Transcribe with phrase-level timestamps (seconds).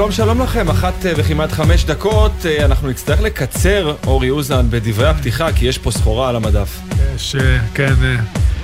[0.00, 5.08] שלום שלום לכם, אחת אה, וכמעט חמש דקות, אה, אנחנו נצטרך לקצר, אורי אוזן, בדברי
[5.08, 6.80] הפתיחה, כי יש פה סחורה על המדף.
[7.14, 7.94] יש, אה, כן,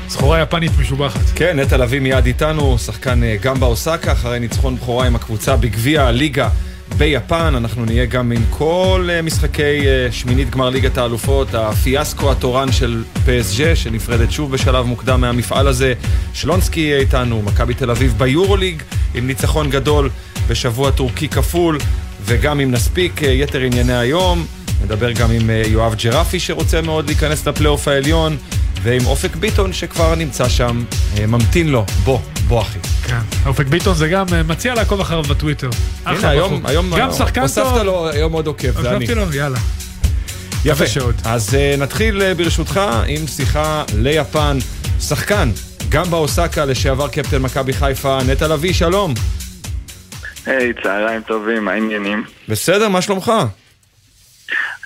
[0.09, 1.21] סחורה יפנית משובחת.
[1.35, 6.49] כן, נטע לביא מיד איתנו, שחקן גם באוסקה, אחרי ניצחון בכורה עם הקבוצה בגביע הליגה
[6.99, 7.55] ביפן.
[7.57, 9.81] אנחנו נהיה גם עם כל משחקי
[10.11, 15.95] שמינית גמר ליגת האלופות, הפיאסקו התורן של פסג'ה, שנפרדת שוב בשלב מוקדם מהמפעל הזה.
[16.35, 18.83] שלונסקי יהיה איתנו, מכבי תל אביב ביורוליג,
[19.15, 20.11] עם ניצחון גדול.
[20.49, 21.79] בשבוע טורקי כפול,
[22.25, 24.47] וגם אם נספיק אה, יתר ענייני היום,
[24.85, 28.37] נדבר גם עם אה, יואב ג'רפי שרוצה מאוד להיכנס לפלייאוף העליון,
[28.87, 30.85] ועם אופק ביטון שכבר נמצא שם,
[31.19, 32.19] אה, ממתין לו, בוא,
[32.49, 32.79] בוא אחי.
[33.07, 35.71] כן, אופק ביטון זה גם מציע לעקוב אחריו בטוויטר.
[36.05, 37.59] הנה, היום, היום, גם שחקן טוב.
[37.59, 39.07] הוספת לו היום עוד עוקב, זה אני.
[39.15, 39.59] לו, יאללה.
[40.65, 40.85] יפה,
[41.25, 44.59] אז uh, נתחיל ברשותך עם שיחה ליפן.
[45.01, 45.49] שחקן,
[45.89, 49.15] גם באוסקה, לשעבר קפטן מכבי חיפה, נטע לביא, שלום.
[50.47, 52.25] היי, hey, צהריים טובים, מה העניינים?
[52.49, 53.33] בסדר, מה שלומך?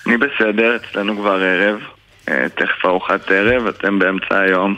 [0.07, 2.00] אני בסדר, אצלנו כבר ערב, אה,
[2.55, 4.75] תכף ארוחת ערב, אתם באמצע היום,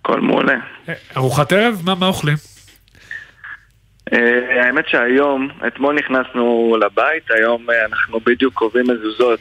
[0.00, 0.56] הכל מעולה.
[0.88, 1.82] אה, ארוחת ערב?
[1.84, 2.36] מה, מה אוכלים?
[4.10, 4.16] Uh,
[4.64, 9.40] האמת שהיום, אתמול נכנסנו לבית, היום אנחנו בדיוק קובעים מזוזות,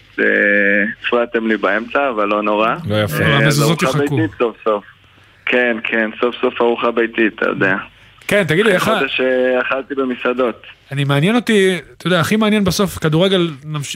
[1.01, 2.75] הפרעתם לי באמצע, אבל לא נורא.
[2.87, 3.97] לא יפה, המזוזות יחכו.
[3.97, 4.83] ארוחה ביתית סוף סוף.
[5.45, 7.75] כן, כן, סוף סוף ארוחה ביתית, אתה יודע.
[8.27, 8.83] כן, תגיד לי, איך...
[8.83, 10.61] חודש שאכלתי במסעדות.
[10.91, 13.49] אני מעניין אותי, אתה יודע, הכי מעניין בסוף, כדורגל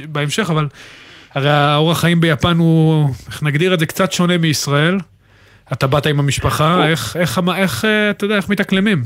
[0.07, 0.67] בהמשך, אבל
[1.37, 4.97] הרי האורח חיים ביפן הוא, איך נגדיר את זה, קצת שונה מישראל.
[5.73, 9.01] אתה באת עם המשפחה, איך, איך, איך, אה, אתה יודע, איך מתאקלמים?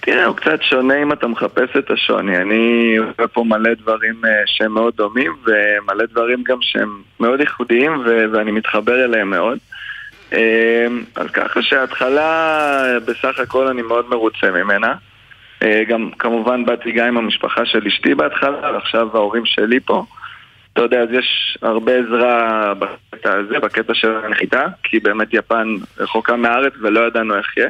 [0.00, 2.36] תראה, הוא קצת שונה אם אתה מחפש את השוני.
[2.36, 7.92] אני רואה פה מלא דברים אה, שהם מאוד דומים, ומלא דברים גם שהם מאוד ייחודיים,
[8.32, 9.58] ואני מתחבר אליהם מאוד.
[10.32, 10.38] אמ,
[11.16, 14.94] אז ככה שההתחלה, בסך הכל אני מאוד מרוצה ממנה.
[15.62, 20.04] אה, גם כמובן באתי גם עם המשפחה של אשתי בהתחלה, ועכשיו ההורים שלי פה.
[20.78, 26.36] אתה יודע, אז יש הרבה עזרה בקטע הזה, בקטע של הנחיתה, כי באמת יפן רחוקה
[26.36, 27.68] מהארץ ולא ידענו איך יהיה.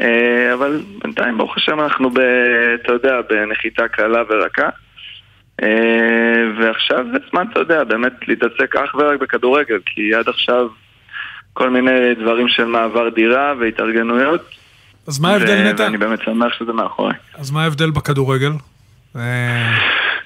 [0.00, 2.18] אה, אבל בינתיים, ברוך השם, אנחנו, ב,
[2.74, 4.68] אתה יודע, בנחיתה קלה ורכה.
[5.62, 5.68] אה,
[6.58, 10.68] ועכשיו זה זמן, אתה יודע, באמת להתעסק אך ורק בכדורגל, כי עד עכשיו
[11.52, 14.40] כל מיני דברים של מעבר דירה והתארגנויות.
[15.08, 15.82] אז מה ההבדל נטע?
[15.82, 17.14] ואני באמת שמח שזה מאחורי.
[17.34, 18.52] אז מה ההבדל בכדורגל?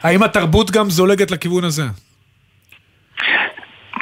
[0.02, 1.82] האם התרבות גם זולגת לכיוון הזה?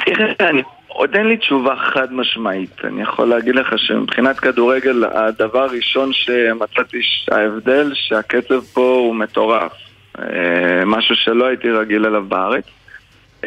[0.05, 0.51] תראה.
[0.87, 2.71] עוד אין לי תשובה חד משמעית.
[2.83, 6.97] אני יכול להגיד לך שמבחינת כדורגל, הדבר הראשון שמצאתי
[7.31, 9.71] ההבדל, שהקצב פה הוא מטורף.
[10.19, 12.63] אה, משהו שלא הייתי רגיל אליו בארץ.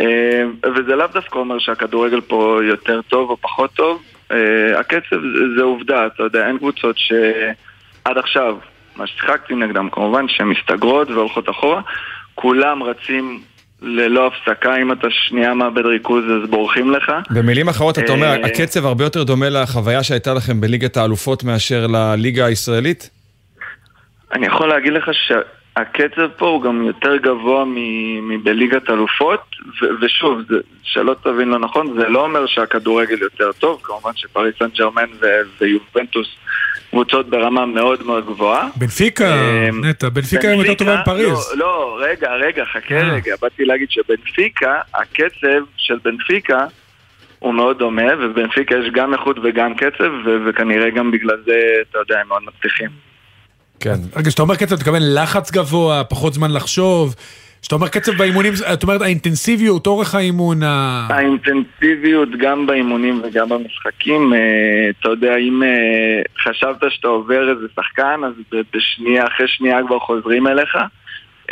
[0.00, 0.43] אה,
[0.77, 4.03] וזה לאו דווקא אומר שהכדורגל פה יותר טוב או פחות טוב.
[4.32, 5.17] אה, הקצב
[5.56, 8.56] זה עובדה, אתה יודע, אין קבוצות שעד עכשיו,
[8.97, 11.81] מה ששיחקתי נגדם כמובן, שהן מסתגרות והולכות אחורה,
[12.34, 13.41] כולם רצים
[13.82, 17.12] ללא הפסקה, אם אתה שנייה מאבד ריכוז אז בורחים לך.
[17.30, 21.86] במילים אחרות אתה אומר, אה, הקצב הרבה יותר דומה לחוויה שהייתה לכם בליגת האלופות מאשר
[21.86, 23.10] לליגה הישראלית?
[24.32, 25.32] אני יכול להגיד לך ש...
[25.76, 27.64] הקצב פה הוא גם יותר גבוה
[28.22, 29.40] מבליגת אלופות,
[30.00, 34.69] ושוב, זה, שלא תבין לא נכון, זה לא אומר שהכדורגל יותר טוב, כמובן שפריס סן
[34.78, 35.08] ג'רמן
[35.60, 36.28] ויובנטוס
[36.90, 38.68] קבוצות ברמה מאוד מאוד גבוהה.
[38.76, 39.34] בנפיקה,
[39.68, 41.52] אמ, נטע, בנפיקה היום יותר טובה מפריז.
[41.54, 43.12] לא, לא, רגע, רגע, חכה אה.
[43.14, 46.58] רגע, באתי להגיד שבנפיקה, הקצב של בנפיקה
[47.38, 50.10] הוא מאוד דומה, ובנפיקה יש גם איכות וגם קצב,
[50.46, 51.52] וכנראה גם בגלל זה,
[51.90, 52.90] אתה יודע, הם מאוד מצליחים.
[53.80, 53.96] כן.
[54.16, 57.14] רגע, כשאתה אומר קצב, אתה מתכוון לחץ גבוה, פחות זמן לחשוב.
[57.62, 61.06] כשאתה אומר קצב באימונים, את אומרת האינטנסיביות, אורך האימון, ה...
[61.10, 64.38] האינטנסיביות גם באימונים וגם במשחקים, אה,
[65.00, 68.32] אתה יודע, אם אה, חשבת שאתה עובר איזה שחקן, אז
[68.75, 70.76] בשנייה, אחרי שנייה כבר חוזרים אליך,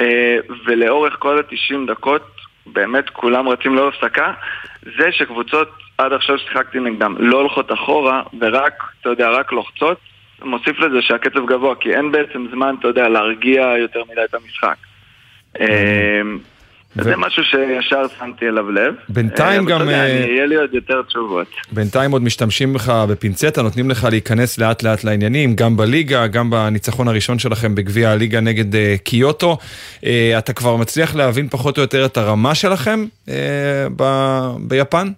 [0.01, 0.37] אה,
[0.67, 2.23] ולאורך כל ה-90 דקות,
[2.67, 4.32] באמת כולם רצים לא הפסקה,
[4.82, 5.69] זה שקבוצות
[5.99, 9.99] עד עכשיו ששיחקתי נגדם לא הולכות אחורה, ורק, אתה יודע, רק לוחצות,
[10.43, 14.77] מוסיף לזה שהקצב גבוה, כי אין בעצם זמן, אתה יודע, להרגיע יותר מדי את המשחק.
[15.60, 16.38] אמ,
[16.94, 18.94] זה משהו שישר שמתי אליו לב.
[19.08, 19.88] בינתיים אה, גם...
[19.88, 21.46] אה, יהיה לי עוד יותר תשובות.
[21.72, 27.08] בינתיים עוד משתמשים לך בפינצטה, נותנים לך להיכנס לאט לאט לעניינים, גם בליגה, גם בניצחון
[27.08, 29.58] הראשון שלכם בגביע הליגה נגד אה, קיוטו.
[30.38, 33.05] אתה כבר מצליח להבין פחות או יותר את הרמה שלכם
[34.60, 35.08] ביפן?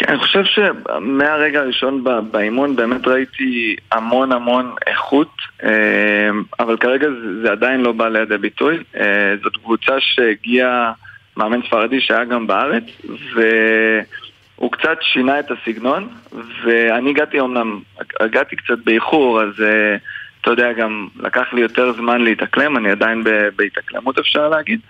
[0.00, 5.32] כן, אני חושב שמהרגע הראשון באימון באמת ראיתי המון המון איכות,
[5.62, 6.30] אה,
[6.60, 7.08] אבל כרגע
[7.42, 8.78] זה עדיין לא בא לידי ביטוי.
[8.96, 10.92] אה, זאת קבוצה שהגיעה,
[11.36, 12.84] מאמן ספרדי שהיה גם בארץ,
[13.34, 16.08] והוא קצת שינה את הסגנון,
[16.62, 17.80] ואני הגעתי אמנם,
[18.20, 19.62] הגעתי קצת באיחור, אז...
[19.62, 19.96] אה,
[20.40, 23.24] אתה יודע, גם לקח לי יותר זמן להתאקלם, אני עדיין
[23.56, 24.80] בהתאקלמות אפשר להגיד.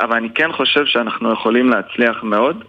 [0.00, 2.64] אבל אני כן חושב שאנחנו יכולים להצליח מאוד.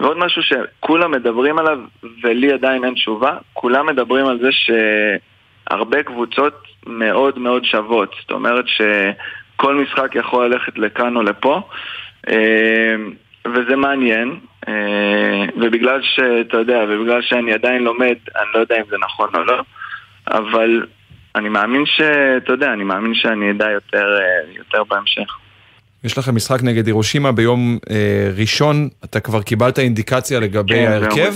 [0.00, 1.78] אה, ועוד משהו שכולם מדברים עליו,
[2.22, 8.14] ולי עדיין אין תשובה, כולם מדברים על זה שהרבה קבוצות מאוד מאוד שוות.
[8.20, 11.60] זאת אומרת שכל משחק יכול ללכת לכאן או לפה,
[12.28, 12.96] אה,
[13.46, 14.38] וזה מעניין.
[15.56, 19.62] ובגלל שאתה יודע, ובגלל שאני עדיין לומד, אני לא יודע אם זה נכון או לא,
[20.28, 20.86] אבל
[21.34, 24.18] אני מאמין שאתה יודע, אני מאמין שאני אדע יותר,
[24.56, 25.38] יותר בהמשך.
[26.04, 31.32] יש לכם משחק נגד הירושימה ביום אה, ראשון, אתה כבר קיבלת אינדיקציה לגבי כן, ההרכב?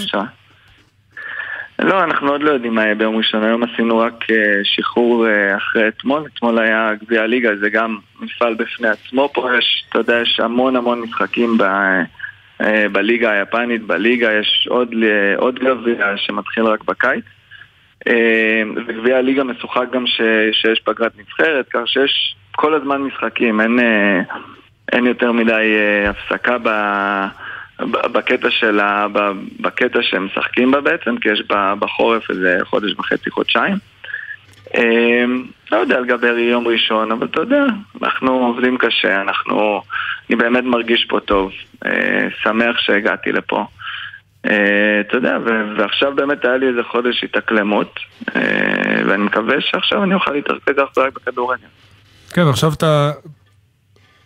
[1.78, 5.56] לא, אנחנו עוד לא יודעים מה יהיה ביום ראשון, היום עשינו רק uh, שחרור uh,
[5.56, 10.20] אחרי אתמול, אתמול היה גביע הליגה, זה גם מפעל בפני עצמו פה, יש, אתה יודע,
[10.22, 16.64] יש המון המון משחקים ב, uh, בליגה היפנית, בליגה יש עוד, uh, עוד גביע שמתחיל
[16.64, 17.24] רק בקיץ.
[18.08, 18.12] Uh,
[18.86, 20.20] וגביע הליגה משוחק גם ש,
[20.52, 24.20] שיש פגרת נבחרת, כך שיש כל הזמן משחקים, אין, אה,
[24.92, 26.68] אין יותר מדי אה, הפסקה ב...
[28.12, 29.06] בקטע של ה...
[29.60, 31.42] בקטע שהם משחקים בה בעצם, כי יש
[31.78, 33.74] בחורף איזה חודש וחצי, חודשיים.
[34.76, 35.24] אה,
[35.72, 37.64] לא יודע לגבי יום ראשון, אבל אתה יודע,
[38.02, 39.82] אנחנו עובדים קשה, אנחנו...
[40.30, 41.52] אני באמת מרגיש פה טוב,
[42.42, 43.64] שמח שהגעתי לפה.
[44.40, 45.38] אתה יודע,
[45.76, 48.00] ועכשיו באמת היה לי איזה חודש התאקלמות,
[49.06, 51.66] ואני מקווה שעכשיו אני אוכל להתרכז אך ורק בכדורגל.
[52.32, 53.12] כן, עכשיו אתה...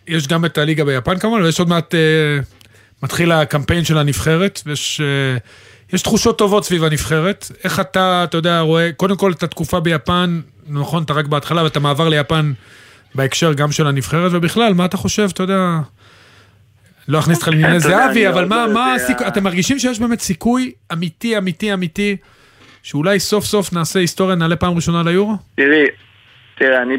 [0.07, 1.95] יש גם את הליגה ביפן כמובן, ויש עוד מעט...
[1.95, 2.39] אה,
[3.03, 5.01] מתחיל הקמפיין של הנבחרת, ויש...
[5.01, 5.37] אה,
[5.93, 7.51] יש תחושות טובות סביב הנבחרת.
[7.63, 11.77] איך אתה, אתה יודע, רואה, קודם כל את התקופה ביפן, נכון, אתה רק בהתחלה, ואת
[11.77, 12.53] המעבר ליפן
[13.15, 15.79] בהקשר גם של הנבחרת, ובכלל, מה אתה חושב, אתה יודע...
[17.07, 21.37] לא אכניס אותך לענייני זהבי, אבל מה, מה הסיכוי, אתם מרגישים שיש באמת סיכוי אמיתי,
[21.37, 22.17] אמיתי, אמיתי,
[22.83, 25.35] שאולי סוף סוף נעשה היסטוריה, נעלה פעם ראשונה ליורו?
[25.55, 25.85] תראי,
[26.57, 26.97] תראה, אני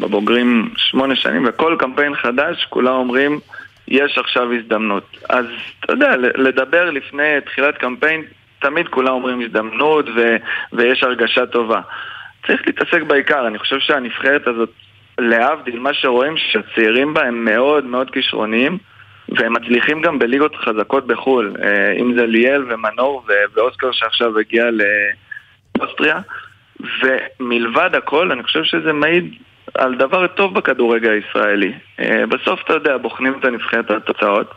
[0.00, 3.40] בבוגרים שמונה שנים, וכל קמפיין חדש, כולם אומרים,
[3.88, 5.16] יש עכשיו הזדמנות.
[5.28, 5.46] אז
[5.80, 8.22] אתה יודע, לדבר לפני תחילת קמפיין,
[8.60, 10.36] תמיד כולם אומרים הזדמנות ו-
[10.72, 11.80] ויש הרגשה טובה.
[12.46, 14.70] צריך להתעסק בעיקר, אני חושב שהנבחרת הזאת,
[15.18, 18.78] להבדיל, מה שרואים שהצעירים בה הם מאוד מאוד כישרוניים
[19.28, 24.64] והם מצליחים גם בליגות חזקות בחו"ל, אה, אם זה ליאל ומנור ואוסקר שעכשיו הגיע
[25.78, 26.18] לאוסטריה.
[27.02, 29.34] ומלבד הכל, אני חושב שזה מעיד
[29.74, 31.72] על דבר טוב בכדורגל הישראלי.
[32.00, 34.50] אה, בסוף, אתה יודע, בוחנים את הנבחרת התוצאות,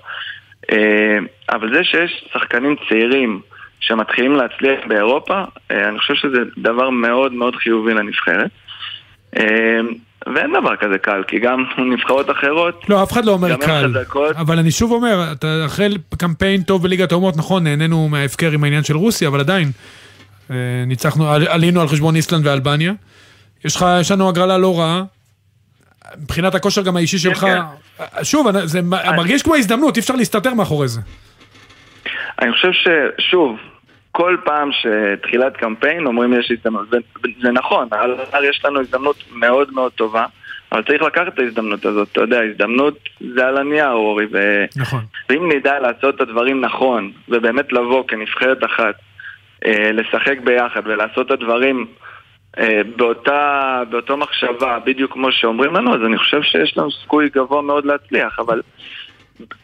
[0.71, 1.17] אה,
[1.49, 3.41] אבל זה שיש שחקנים צעירים
[3.79, 8.51] שמתחילים להצליח באירופה, אה, אני חושב שזה דבר מאוד מאוד חיובי לנבחרת.
[10.35, 12.89] ואין דבר כזה קל, כי גם נבחרות אחרות...
[12.89, 13.93] לא, אף אחד לא אומר קל.
[13.93, 14.35] חזקות.
[14.35, 18.83] אבל אני שוב אומר, אתה אחרי קמפיין טוב בליגת האומות, נכון, נהנינו מההפקר עם העניין
[18.83, 19.71] של רוסיה, אבל עדיין,
[20.87, 22.93] ניצחנו, עלינו על חשבון איסלנד ואלבניה.
[23.65, 25.03] יש לך, יש לנו הגרלה לא רעה.
[26.17, 27.59] מבחינת הכושר גם האישי שלך, כן,
[27.97, 28.23] כן.
[28.23, 28.81] שוב, זה
[29.17, 31.01] מרגיש כמו הזדמנות, אי אפשר להסתתר מאחורי זה.
[32.41, 33.57] אני חושב ששוב,
[34.11, 36.87] כל פעם שתחילת קמפיין אומרים יש הזדמנות,
[37.41, 37.87] זה נכון,
[38.31, 40.25] על יש לנו הזדמנות מאוד מאוד טובה,
[40.71, 42.97] אבל צריך לקחת את ההזדמנות הזאת, אתה יודע, הזדמנות
[43.35, 44.65] זה על הנייר, אורי, ו...
[44.75, 45.01] נכון.
[45.29, 48.95] ואם נדע לעשות את הדברים נכון, ובאמת לבוא כנבחרת אחת,
[49.67, 51.85] לשחק ביחד ולעשות את הדברים
[52.57, 57.61] אה, באותה, באותו מחשבה, בדיוק כמו שאומרים לנו, אז אני חושב שיש לנו סיכוי גבוה
[57.61, 58.61] מאוד להצליח, אבל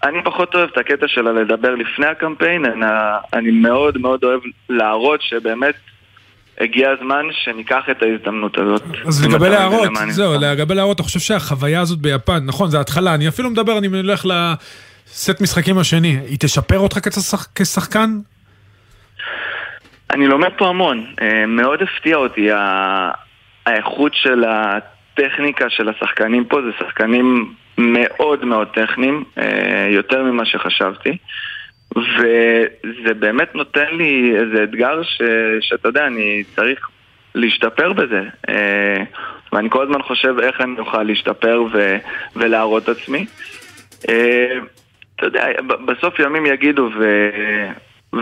[0.04, 2.86] אני פחות אוהב את הקטע של לדבר לפני הקמפיין, אני,
[3.34, 5.76] אני מאוד מאוד אוהב להראות שבאמת
[6.60, 8.84] הגיע הזמן שניקח את ההזדמנות הזאת.
[9.08, 13.28] אז לגבי להראות, זהו, לגבי להראות, אתה חושב שהחוויה הזאת ביפן, נכון, זה התחלה, אני
[13.28, 17.00] אפילו מדבר, אני הולך לסט משחקים השני, היא תשפר אותך
[17.56, 18.20] כשחקן?
[20.12, 21.06] אני לומד פה המון.
[21.22, 22.50] אה, מאוד הפתיע אותי
[23.66, 31.18] האיכות של הטכניקה של השחקנים פה, זה שחקנים מאוד מאוד טכניים, אה, יותר ממה שחשבתי.
[31.96, 35.22] וזה באמת נותן לי איזה אתגר ש,
[35.62, 36.90] שאתה יודע, אני צריך
[37.36, 38.22] להשתפר בזה.
[38.50, 39.04] אה,
[39.54, 41.98] ואני כל הזמן חושב איך אני אוכל להשתפר ו,
[42.36, 43.26] ולהראות את עצמי.
[45.16, 45.48] אתה יודע,
[45.86, 47.30] בסוף ימים יגידו, ו,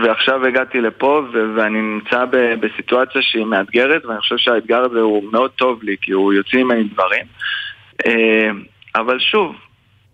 [0.02, 5.32] ועכשיו הגעתי לפה ו- ואני נמצא ב- בסיטואציה שהיא מאתגרת ואני חושב שהאתגר הזה הוא
[5.32, 7.24] מאוד טוב לי כי הוא יוצא ממני דברים.
[8.06, 8.50] אה,
[8.96, 9.56] אבל שוב,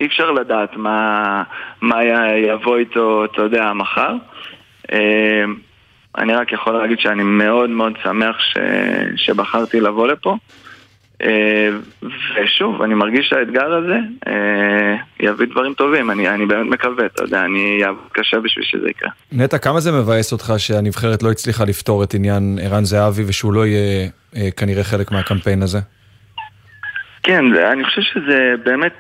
[0.01, 1.43] אי אפשר לדעת מה,
[1.81, 2.05] מה
[2.37, 4.15] יבוא איתו, אתה יודע, מחר.
[4.93, 5.45] אה,
[6.19, 8.59] אני רק יכול להגיד שאני מאוד מאוד שמח ש-
[9.27, 10.37] שבחרתי לבוא לפה
[12.37, 17.45] ושוב, אני מרגיש שהאתגר הזה אה, יביא דברים טובים, אני, אני באמת מקווה, אתה יודע,
[17.45, 19.11] אני אעבוד קשה בשביל שזה יקרה.
[19.33, 23.67] נטע, כמה זה מבאס אותך שהנבחרת לא הצליחה לפתור את עניין ערן זהבי ושהוא לא
[23.67, 25.79] יהיה אה, כנראה חלק מהקמפיין הזה?
[27.23, 28.93] כן, אני חושב שזה באמת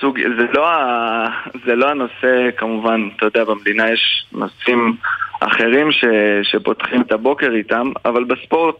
[0.00, 1.26] סוג, זה לא, ה,
[1.66, 4.96] זה לא הנושא, כמובן, אתה יודע, במדינה יש נושאים
[5.40, 6.04] אחרים ש,
[6.42, 8.76] שפותחים את הבוקר איתם, אבל בספורט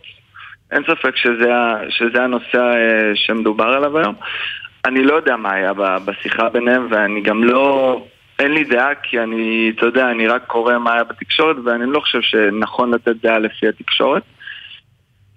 [0.73, 1.51] אין ספק שזה,
[1.89, 4.15] שזה הנושא אה, שמדובר עליו היום.
[4.85, 5.73] אני לא יודע מה היה
[6.05, 8.05] בשיחה ביניהם, ואני גם לא...
[8.39, 12.01] אין לי דעה, כי אני, אתה יודע, אני רק קורא מה היה בתקשורת, ואני לא
[12.01, 14.23] חושב שנכון לתת דעה לפי התקשורת.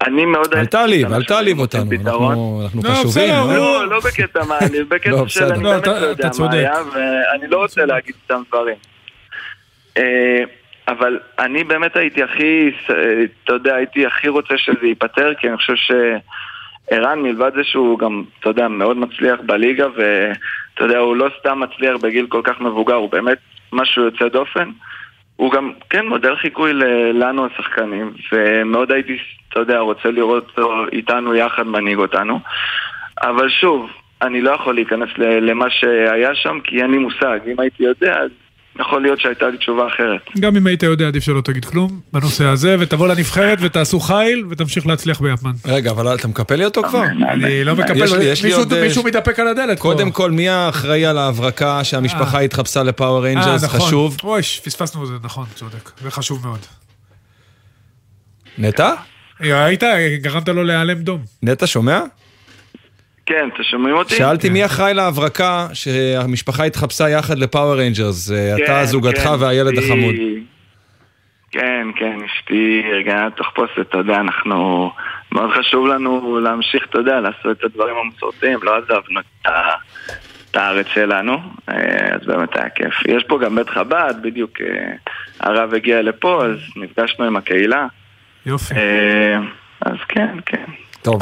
[0.01, 0.53] אני מאוד...
[0.53, 3.33] אל תעליב, אל תעליב אותנו, אנחנו לא, חשובים.
[3.33, 3.55] לא?
[3.55, 7.47] לא, לא בקטע מה, אני בקטע לא, של אני באמת לא יודע מה היה, ואני
[7.47, 8.75] לא רוצה להגיד סתם דברים.
[10.89, 12.71] אה, אבל אני באמת הייתי הכי,
[13.43, 18.23] אתה יודע, הייתי הכי רוצה שזה ייפתר, כי אני חושב שערן, מלבד זה שהוא גם,
[18.39, 22.95] אתה יודע, מאוד מצליח בליגה, ואתה יודע, הוא לא סתם מצליח בגיל כל כך מבוגר,
[22.95, 23.37] הוא באמת
[23.73, 24.69] משהו יוצא דופן.
[25.35, 26.73] הוא גם, כן, מודל חיקוי
[27.13, 29.17] לנו השחקנים, ומאוד הייתי,
[29.49, 32.39] אתה יודע, רוצה לראות אותו איתנו יחד מנהיג אותנו.
[33.21, 33.89] אבל שוב,
[34.21, 37.39] אני לא יכול להיכנס למה שהיה שם, כי אין לי מושג.
[37.47, 38.29] אם הייתי יודע, אז
[38.79, 40.21] יכול להיות שהייתה לי תשובה אחרת.
[40.39, 44.87] גם אם היית יודע, עדיף שלא תגיד כלום בנושא הזה, ותבוא לנבחרת ותעשו חיל, ותמשיך
[44.87, 45.51] להצליח ביפן.
[45.65, 47.03] רגע, אבל אתה מקפל לי אותו כבר?
[47.29, 49.79] אני לא מקפל, מישהו מתדפק על הדלת.
[49.79, 52.43] קודם כל, מי האחראי על ההברקה שהמשפחה אה.
[52.43, 53.63] התחפשה ל Power Rangers?
[53.63, 53.79] אה, נכון.
[53.79, 54.17] חשוב.
[54.23, 55.91] אוי, פספסנו את זה, נכון, צודק.
[56.03, 56.59] זה חשוב מאוד.
[58.57, 58.93] נטע?
[59.39, 59.83] היית,
[60.21, 61.21] גרמת לו להיאלם דום.
[61.43, 62.01] נטע, שומע?
[63.25, 64.15] כן, אתם שומעים אותי?
[64.15, 69.77] שאלתי מי אחראי להברקה שהמשפחה התחפשה יחד ל Power Rangers, כן, אתה, זוגתך כן, והילד
[69.77, 70.15] החמוד.
[71.51, 74.91] כן, כן, אשתי ארגנה תחפושת, אתה יודע, אנחנו...
[75.31, 81.37] מאוד חשוב לנו להמשיך, אתה יודע, לעשות את הדברים המסורתיים, לא עזבנו את הארץ שלנו,
[81.69, 82.93] אה, אז באמת היה כיף.
[83.07, 84.91] יש פה גם בית חב"ד, בדיוק אה,
[85.39, 87.87] הרב הגיע לפה, אז נפגשנו עם הקהילה.
[88.45, 88.73] יופי.
[88.75, 89.39] אה,
[89.81, 90.65] אז כן, כן.
[91.05, 91.21] טוב,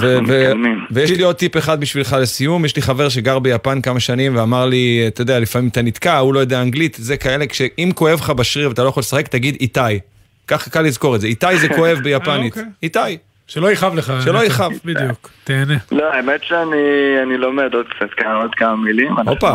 [0.91, 4.65] ויש לי עוד טיפ אחד בשבילך לסיום, יש לי חבר שגר ביפן כמה שנים ואמר
[4.65, 7.45] לי, אתה יודע, לפעמים אתה נתקע, הוא לא יודע אנגלית, זה כאלה,
[7.79, 9.99] אם כואב לך בשריר ואתה לא יכול לשחק, תגיד איתי.
[10.47, 12.57] ככה קל לזכור את זה, איתי זה כואב ביפנית.
[12.57, 12.73] אה, אוקיי.
[12.83, 13.17] איתי.
[13.47, 14.13] שלא יכאב לך.
[14.23, 14.71] שלא יכאב.
[14.85, 15.77] בדיוק, תהנה.
[15.91, 19.15] לא, האמת שאני לומד עוד קצת כמה, עוד כמה מילים.
[19.25, 19.51] הופה.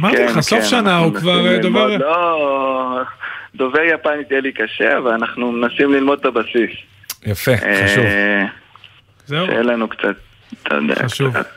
[0.00, 1.96] אמרתי כן, לך, סוף כן, שנה הוא כבר דובר...
[1.96, 3.00] לא,
[3.54, 6.70] דובר יפנית יהיה לי קשה, אבל אנחנו מנסים ללמוד את הבסיס.
[7.26, 8.04] יפה, חשוב.
[9.32, 9.46] אה, זהו.
[9.46, 10.16] שיהיה לנו קצת,
[10.62, 11.30] אתה יודע, חשוב.
[11.30, 11.48] קצת.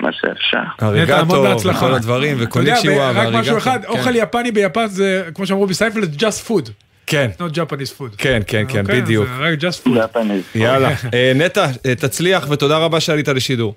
[0.00, 0.62] מה שאפשר.
[0.82, 3.38] אריגטו וכל הדברים, וקוניצ'יווה ואריגטו.
[3.38, 4.12] רק משהו אחד, אוכל כן.
[4.14, 6.70] יפני ביפן זה, כמו שאמרו בסייפלד, just food.
[7.06, 7.30] כן.
[7.38, 8.16] not Japanese food.
[8.18, 9.26] כן, כן, כן, אוקיי, בדיוק.
[9.26, 10.20] זה רק just food.
[10.54, 10.90] יאללה.
[11.14, 13.74] אה, נטע, אה, תצליח ותודה רבה שעלית לשידור.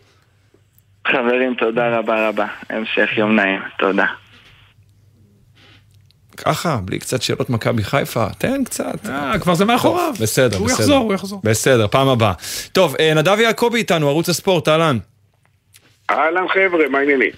[1.07, 2.45] חברים, תודה רבה רבה.
[2.69, 3.59] המשך יום נעים.
[3.79, 4.05] תודה.
[6.37, 9.05] ככה, בלי קצת שאלות מכבי חיפה, תן קצת.
[9.09, 10.13] אה, כבר זה מאחוריו.
[10.21, 10.81] בסדר, הוא בסדר.
[10.81, 11.41] יחזור, הוא יחזור.
[11.43, 12.33] בסדר, פעם הבאה.
[12.71, 14.97] טוב, אה, נדב יעקבי איתנו, ערוץ הספורט, אהלן.
[16.09, 17.31] אהלן חבר'ה, מה העניינים?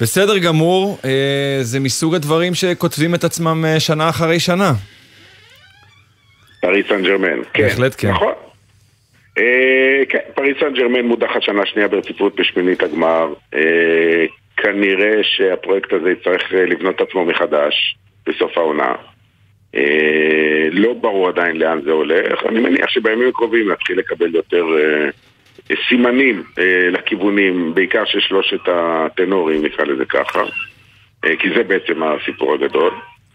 [0.00, 4.72] בסדר גמור, אה, זה מסוג הדברים שכותבים את עצמם אה, שנה אחרי שנה.
[6.60, 7.62] פריס סן ג'רמן, כן.
[7.62, 8.10] בהחלט כן.
[8.10, 8.32] נכון.
[10.08, 13.34] כן, פריס סן ג'רמן מודחת שנה שנייה ברציפות בשמינית הגמר.
[14.62, 17.96] כנראה שהפרויקט הזה יצטרך לבנות את עצמו מחדש.
[18.28, 18.94] בסוף העונה.
[19.74, 25.10] אה, לא ברור עדיין לאן זה הולך, אני מניח שבימים הקרובים נתחיל לקבל יותר אה,
[25.88, 30.42] סימנים אה, לכיוונים, בעיקר של שלושת הטנורים, נקרא לזה ככה,
[31.22, 32.92] כי זה בעצם הסיפור הגדול.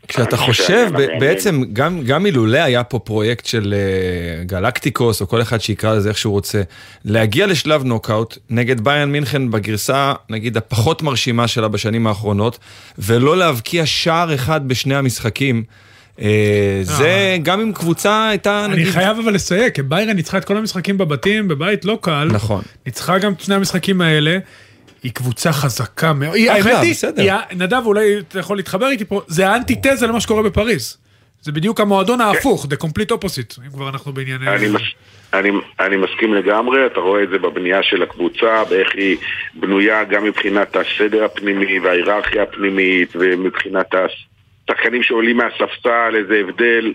[0.07, 5.61] כשאתה חושב, בעצם גם, גם אילולא היה פה פרויקט של uh, גלקטיקוס, או כל אחד
[5.61, 6.61] שיקרא לזה איך שהוא רוצה,
[7.05, 12.59] להגיע לשלב נוקאוט נגד ביין מינכן בגרסה, נגיד, הפחות מרשימה שלה בשנים האחרונות,
[12.99, 15.63] ולא להבקיע שער אחד בשני המשחקים.
[16.17, 16.21] Uh,
[16.81, 17.37] זה אה.
[17.43, 18.85] גם אם קבוצה הייתה נגיד...
[18.85, 22.27] אני חייב אבל לסייג, כי ביירן ניצחה את כל המשחקים בבתים, בבית לא קל.
[22.31, 22.61] נכון.
[22.85, 24.37] ניצחה גם את שני המשחקים האלה.
[25.03, 26.37] היא קבוצה חזקה מאוד.
[26.49, 26.75] האמת
[27.17, 30.97] היא, נדב, אולי אתה יכול להתחבר איתי פה, זה האנטיתזה למה שקורה בפריז.
[31.41, 32.25] זה בדיוק המועדון כן.
[32.25, 34.47] ההפוך, the complete opposite, אם כבר אנחנו בענייני...
[34.47, 34.67] אני,
[35.33, 39.17] אני, אני מסכים לגמרי, אתה רואה את זה בבנייה של הקבוצה, באיך היא
[39.53, 46.93] בנויה גם מבחינת הסדר הפנימי וההיררכיה הפנימית, ומבחינת השחקנים שעולים מהספסל, איזה הבדל.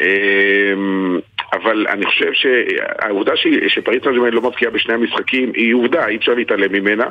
[0.00, 1.18] אמ,
[1.52, 3.32] אבל אני חושב שהעובדה
[3.68, 7.04] שפריס סן לא מבקיעה בשני המשחקים היא עובדה, אי אפשר להתעלם ממנה.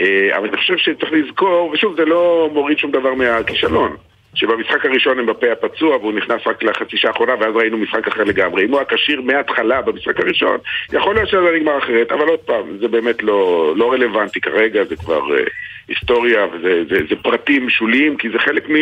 [0.00, 3.96] אה, אבל אני חושב שצריך לזכור, ושוב, זה לא מוריד שום דבר מהכישלון.
[4.36, 8.24] שבמשחק הראשון הם בפה הפצוע והוא נכנס רק לחצי שעה האחרונה ואז ראינו משחק אחר
[8.24, 8.64] לגמרי.
[8.64, 10.58] אם הוא היה כשיר מההתחלה במשחק הראשון,
[10.92, 14.96] יכול להיות שזה נגמר אחרת, אבל עוד פעם, זה באמת לא, לא רלוונטי כרגע, זה
[14.96, 15.50] כבר uh,
[15.88, 18.74] היסטוריה וזה זה, זה פרטים שוליים, כי זה חלק מ...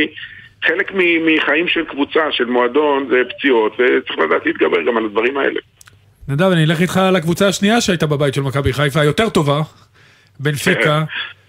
[0.65, 0.93] חלק
[1.25, 5.61] מחיים של קבוצה, של מועדון, זה פציעות, וצריך לדעת להתגבר גם על הדברים האלה.
[6.29, 9.61] נדב, אני אלך איתך לקבוצה השנייה שהייתה בבית של מכבי חיפה, היותר טובה,
[10.41, 11.05] בנפיקה.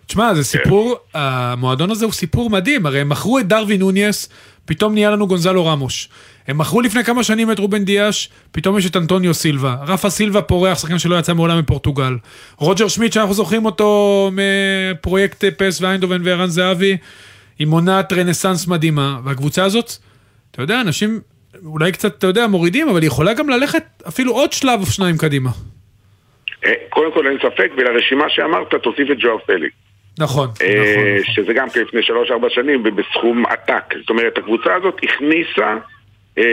[0.06, 4.30] תשמע, זה סיפור, המועדון הזה הוא סיפור מדהים, הרי הם מכרו את דרווין נוניאס,
[4.66, 6.10] פתאום נהיה לנו גונזלו רמוש.
[6.48, 9.76] הם מכרו לפני כמה שנים את רובן דיאש, פתאום יש את אנטוניו סילבה.
[9.88, 12.18] רפה סילבה פורח, שחקן שלא יצא מעולם מפורטוגל.
[12.58, 16.98] רוג'ר שמיט, שאנחנו זוכרים אותו מפרויקט פס ואיינדובן וערן זהבי,
[17.60, 19.20] עם עונת רנסאנס מדהימה.
[19.24, 19.92] והקבוצה הזאת,
[20.52, 21.20] אתה יודע, אנשים
[21.66, 25.18] אולי קצת, אתה יודע, מורידים, אבל היא יכולה גם ללכת אפילו עוד שלב או שניים
[25.18, 25.52] קדימה.
[26.66, 29.70] אה, קודם כל אין ספק, ולרשימה שאמרת תוסיף את ג'ואב פלי.
[30.20, 31.34] נכון, אה, נכון, נכון.
[31.34, 33.94] שזה גם כן לפני 3-4 שנים בסכום עתק.
[34.00, 35.78] זאת אומרת, הקבוצה הזאת הכניסה
[36.38, 36.44] אה,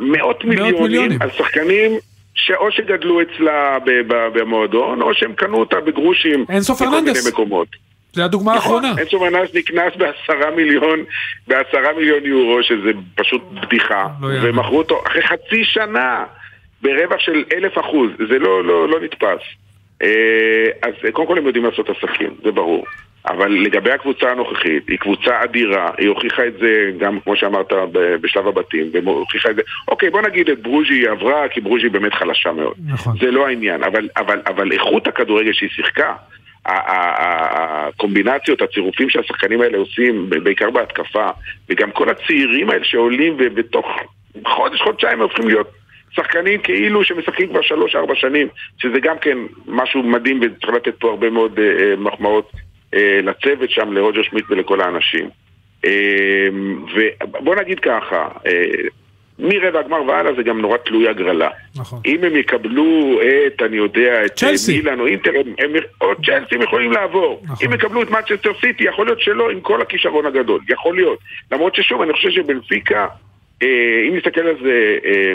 [0.00, 1.10] מאות מיליונים.
[1.20, 1.92] על שחקנים
[2.34, 6.44] שאו שגדלו אצלה במועדון, או שהם קנו אותה בגרושים.
[6.48, 7.32] אנזו בכל פרננדס.
[8.12, 9.00] זה הדוגמה נכון, האחרונה.
[9.00, 10.98] אנזו פרננדס נקנה בעשרה מיליון,
[11.48, 14.06] בעשרה מיליון יורו, שזה פשוט בדיחה.
[14.20, 14.28] לא.
[14.42, 16.24] ומכרו אותו אחרי חצי שנה
[16.82, 18.10] ברווח של אלף אחוז.
[18.28, 19.42] זה לא, לא, לא נתפס.
[20.02, 22.84] אה, אז קודם כל הם יודעים לעשות עסקים, זה ברור.
[23.26, 28.48] אבל לגבי הקבוצה הנוכחית, היא קבוצה אדירה, היא הוכיחה את זה גם, כמו שאמרת, בשלב
[28.48, 32.52] הבתים, והוכיחה את זה, אוקיי, בוא נגיד את ברוז'י היא עברה, כי ברוז'י באמת חלשה
[32.52, 32.74] מאוד.
[32.86, 33.16] נכון.
[33.20, 36.14] זה לא העניין, אבל, אבל, אבל איכות הכדורגל שהיא שיחקה,
[36.66, 41.28] הקומבינציות, הצירופים שהשחקנים האלה עושים, בעיקר בהתקפה,
[41.68, 43.86] וגם כל הצעירים האלה שעולים ובתוך
[44.46, 45.70] חודש, חודשיים הם הופכים להיות
[46.14, 51.30] שחקנים כאילו שמשחקים כבר שלוש-ארבע שנים, שזה גם כן משהו מדהים וצריך לתת פה הרבה
[51.30, 52.52] מאוד אה, אה, מחמאות
[52.94, 55.28] אה, לצוות שם, לרוג'ר שמיט ולכל האנשים.
[55.84, 56.48] אה,
[57.40, 58.62] ובוא נגיד ככה, אה,
[59.38, 61.50] מרבע הגמר והלאה זה גם נורא תלוי הגרלה.
[61.76, 62.00] נכון.
[62.06, 64.76] אם הם יקבלו את, אני יודע, את צ'לסי.
[64.76, 67.42] מילאן או אינטר, הם, הם, או צ'לסי הם יכולים לעבור.
[67.44, 67.66] נכון.
[67.66, 70.60] אם יקבלו את מצ'סטר סיטי, יכול להיות שלא עם כל הכישרון הגדול.
[70.68, 71.18] יכול להיות.
[71.52, 73.06] למרות ששוב, אני חושב שבנפיקה,
[73.62, 73.68] אה,
[74.08, 75.34] אם נסתכל על זה אה,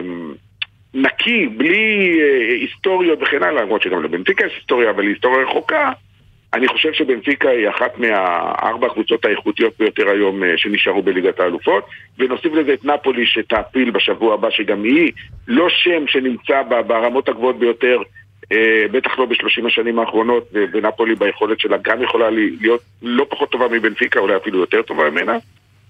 [0.94, 5.92] נקי, בלי אה, היסטוריות וכן הלאה, למרות שגם לבנפיקה יש היסטוריה, אבל היסטוריה רחוקה,
[6.54, 11.86] אני חושב שבנפיקה היא אחת מהארבע הקבוצות האיכותיות ביותר היום אה, שנשארו בליגת האלופות.
[12.20, 15.12] ונוסיף לזה את נפולי שתעפיל בשבוע הבא שגם היא
[15.48, 18.02] לא שם שנמצא ברמות הגבוהות ביותר
[18.52, 23.68] אה, בטח לא בשלושים השנים האחרונות ונפולי ביכולת שלה גם יכולה להיות לא פחות טובה
[23.68, 25.38] מבנפיקה אולי אפילו יותר טובה ממנה.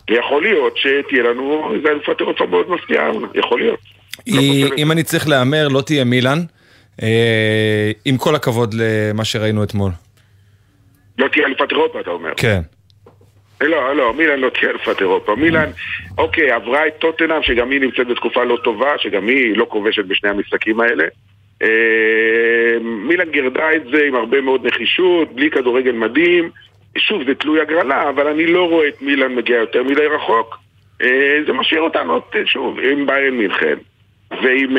[0.09, 3.96] ויכול להיות שתהיה לנו איזה אלופת אירופה מאוד מפתיעה, יכול להיות.
[4.27, 6.39] לא היא, אם אני צריך להמר, לא תהיה מילאן,
[7.03, 9.91] אה, עם כל הכבוד למה שראינו אתמול.
[11.17, 12.31] לא תהיה אלופת אירופה אתה אומר.
[12.37, 12.61] כן.
[13.61, 15.35] לא, לא, מילאן לא תהיה אלופת אירופה.
[15.35, 15.69] מילאן,
[16.17, 20.29] אוקיי, עברה את טוטנאם, שגם היא נמצאת בתקופה לא טובה, שגם היא לא כובשת בשני
[20.29, 21.03] המשחקים האלה.
[21.61, 26.49] אה, מילאן גירדה את זה עם הרבה מאוד נחישות, בלי כדורגל מדהים.
[26.97, 30.57] שוב, זה תלוי הגרלה, אבל אני לא רואה את מילאן מגיע יותר מדי רחוק.
[31.01, 33.75] אה, זה משאיר אותנו, שוב, עם ביירן מינכן.
[34.31, 34.77] ועם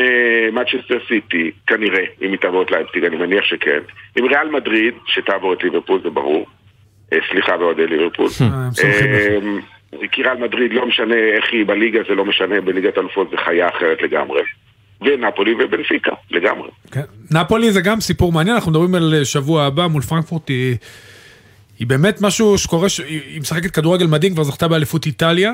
[0.53, 3.81] מצ'סטר סיטי, כנראה, אם היא תעבור את לייפציג, אני מניח שכן.
[4.17, 6.47] עם ריאל מדריד, שתעבור את ליברפול, זה ברור.
[7.13, 8.29] אה, סליחה באוהדי ליברפול.
[8.43, 13.37] אה, כי ריאל מדריד לא משנה איך היא בליגה, זה לא משנה, בליגת אלופות זה
[13.37, 14.43] חיה אחרת לגמרי.
[15.01, 16.69] ונפולי ובנפיקה, לגמרי.
[16.91, 17.03] כן.
[17.31, 20.77] נפולי זה גם סיפור מעניין, אנחנו מדברים על אה, שבוע הבא מול פרנקפורט, היא,
[21.79, 23.01] היא באמת משהו שקורה, ש...
[23.01, 25.53] היא משחקת כדורגל מדהים, כבר זכתה באליפות איטליה.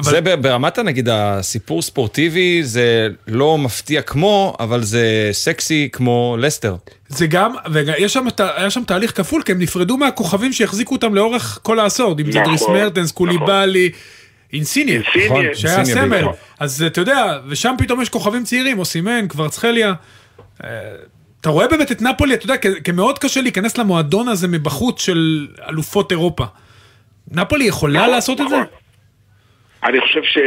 [0.00, 6.76] אבל זה ברמת, נגיד, הסיפור ספורטיבי, זה לא מפתיע כמו, אבל זה סקסי כמו לסטר.
[7.08, 11.58] זה גם, ויש שם, היה שם תהליך כפול, כי הם נפרדו מהכוכבים שהחזיקו אותם לאורך
[11.62, 13.28] כל העשור, אם זה נכון, דריס מרטנס, נכון.
[13.28, 13.90] אינסיניה,
[14.52, 16.24] אינסיני, אינסיני, נכון, שהיה סמל.
[16.58, 19.92] אז אתה יודע, ושם פתאום יש כוכבים צעירים, אוסימן, קוורצחליה.
[20.64, 20.68] אה,
[21.40, 26.12] אתה רואה באמת את נפולי, אתה יודע, כמאוד קשה להיכנס למועדון הזה מבחוץ של אלופות
[26.12, 26.44] אירופה.
[27.30, 28.56] נפולי יכולה לעשות את זה?
[29.90, 30.38] אני חושב ש...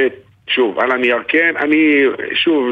[0.48, 2.04] שוב, על הנייר כן, אני...
[2.34, 2.68] שוב,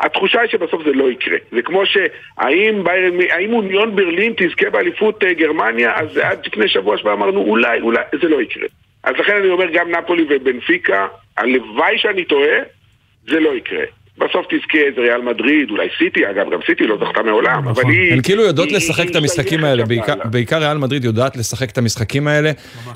[0.00, 1.36] התחושה היא שבסוף זה לא יקרה.
[1.52, 6.98] זה כמו שהאם ביירן, האם אוניון ברלין תזכה באליפות אה, גרמניה, אז עד לפני שבוע
[6.98, 8.66] שבא אמרנו אולי, אולי, זה לא יקרה.
[9.04, 11.06] אז לכן אני אומר גם נפולי ובנפיקה,
[11.36, 12.58] הלוואי שאני טועה,
[13.26, 13.84] זה לא יקרה.
[14.18, 17.68] בסוף תזכה איזה ריאל מדריד, אולי סיטי, אגב, גם סיטי לא זכתה מעולם, נכון.
[17.84, 18.12] אבל היא...
[18.12, 20.14] הן כאילו יודעות היא- לשחק היא את המשחקים האלה, בעיקר-.
[20.24, 22.50] בעיקר ריאל מדריד יודעת לשחק את המשחקים האלה,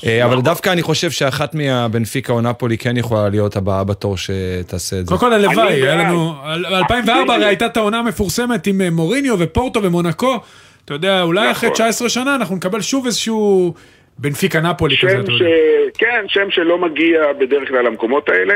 [0.06, 4.96] אה, אבל דווקא אני חושב שאחת מהבנפיקה או נפולי כן יכולה להיות הבאה בתור שתעשה
[5.00, 5.08] את זה.
[5.08, 5.94] קודם כל הלוואי, היה.
[5.96, 6.32] לנו,
[6.88, 10.36] ב-2004 הרי הייתה את העונה המפורסמת עם אה, מוריניו ופורטו ומונקו,
[10.84, 11.74] אתה יודע, אולי אחרי נכון.
[11.74, 13.74] 19 שנה אנחנו נקבל שוב איזשהו
[14.18, 15.40] בנפיקה נפולי כזה, אתה ש...
[15.40, 15.52] יודע.
[15.98, 18.54] כן, שם שלא מגיע בדרך כלל למקומות האלה.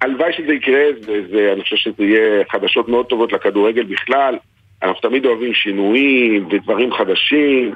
[0.00, 4.38] הלוואי שזה יקרה, וזה, אני חושב שזה יהיה חדשות מאוד טובות לכדורגל בכלל.
[4.82, 7.74] אנחנו תמיד אוהבים שינויים ודברים חדשים,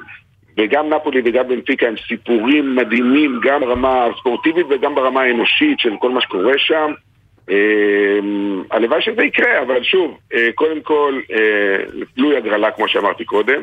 [0.57, 6.11] וגם נפולי וגם בנפיקה הם סיפורים מדהימים, גם ברמה הספורטיבית וגם ברמה האנושית של כל
[6.11, 6.91] מה שקורה שם.
[7.49, 7.55] אה,
[8.71, 13.61] הלוואי שזה יקרה, אבל שוב, אה, קודם כל, אה, תלוי הגרלה כמו שאמרתי קודם.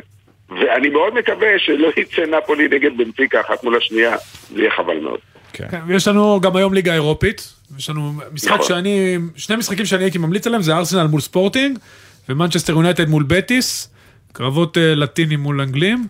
[0.48, 4.16] ואני מאוד מקווה שלא יצא נפולי נגד בנפיקה אחת מול השנייה,
[4.54, 5.18] זה יהיה חבל מאוד.
[5.52, 8.66] כן, ויש לנו גם היום ליגה אירופית, יש לנו משחק נכון.
[8.66, 11.78] שאני, שני משחקים שאני הייתי ממליץ עליהם, זה ארסנל מול ספורטינג,
[12.28, 13.94] ומנצ'סטר יונייטד מול בטיס,
[14.32, 16.06] קרבות אה, לטינים מול אנגלים.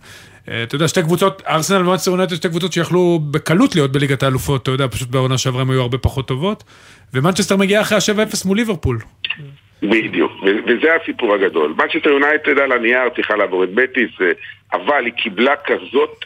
[0.49, 4.63] אה, אתה יודע, שתי קבוצות, ארסנל ומנצ'סטר יונייטד שתי קבוצות שיכלו בקלות להיות בליגת האלופות,
[4.63, 6.63] אתה יודע, פשוט בעונה שעברה הם היו הרבה פחות טובות.
[7.13, 8.99] ומנצ'סטר מגיעה אחרי ה-7-0 מול ליברפול.
[9.81, 10.31] בדיוק,
[10.67, 11.75] וזה הסיפור הגדול.
[11.77, 14.31] מנצ'סטר יונייטד על הנייר צריכה לעבור את בטיס, אה,
[14.73, 16.25] אבל היא קיבלה כזאת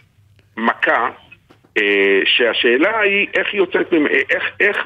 [0.58, 1.10] מכה,
[2.26, 3.94] שהשאלה היא איך היא יוצאת,
[4.30, 4.78] איך, איך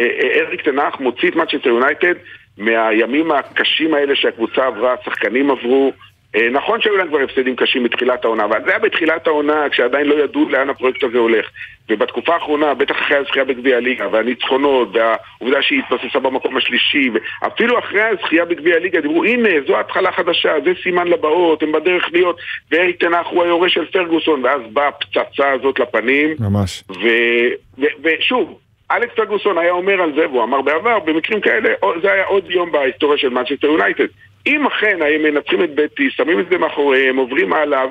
[0.00, 2.14] אריק תנח מוציא את מנצ'סטר יונייטד
[2.58, 5.92] מהימים הקשים האלה שהקבוצה עברה, השחקנים עברו.
[6.36, 10.06] אה, נכון שהיו להם כבר הפסדים קשים בתחילת העונה, אבל זה היה בתחילת העונה כשעדיין
[10.06, 11.46] לא ידעו לאן הפרויקט הזה הולך.
[11.90, 17.10] ובתקופה האחרונה, בטח אחרי הזכייה בגביע הליגה, והניצחונות, והעובדה שהיא התבססה במקום השלישי,
[17.42, 22.08] ואפילו אחרי הזכייה בגביע הליגה, דיברו, הנה, זו התחלה חדשה, זה סימן לבאות, הם בדרך
[22.12, 22.36] להיות,
[22.70, 26.84] ואריק תנח הוא היורש של פרגוסון, ואז באה הפצצה הזאת לפנים, ממש.
[26.90, 28.58] ו- ו- ושוב,
[28.96, 31.68] אלכס פרגוסון היה אומר על זה, והוא אמר בעבר, במקרים כאלה,
[32.02, 34.06] זה היה עוד יום בהיסטוריה של מנצ'סטר יונייטד.
[34.46, 37.84] אם אכן הם מנצחים את בטיס, שמים את זה מאחוריהם, עוברים הלאה,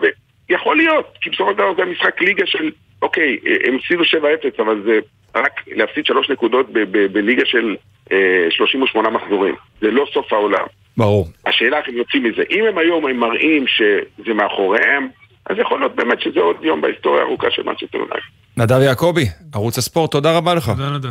[0.50, 4.82] ויכול להיות, כי בסופו של דבר זה משחק ליגה של, אוקיי, הם הפסידו 7-0, אבל
[4.86, 5.00] זה
[5.36, 7.76] רק להפסיד שלוש נקודות ב- ב- בליגה של
[8.12, 9.56] אה, 38 מחזורים.
[9.82, 10.66] זה לא סוף העולם.
[10.98, 11.28] ברור.
[11.46, 12.44] השאלה איך הם יוצאים מזה.
[12.52, 15.08] אם הם היום הם מראים שזה מאחוריהם,
[15.46, 18.41] אז יכול להיות באמת שזה עוד יום בהיסטוריה הארוכה של מנצ'סטר יונייטד.
[18.58, 20.70] נדב יעקבי, ערוץ הספורט, תודה רבה לך.
[20.70, 21.10] תודה נדב.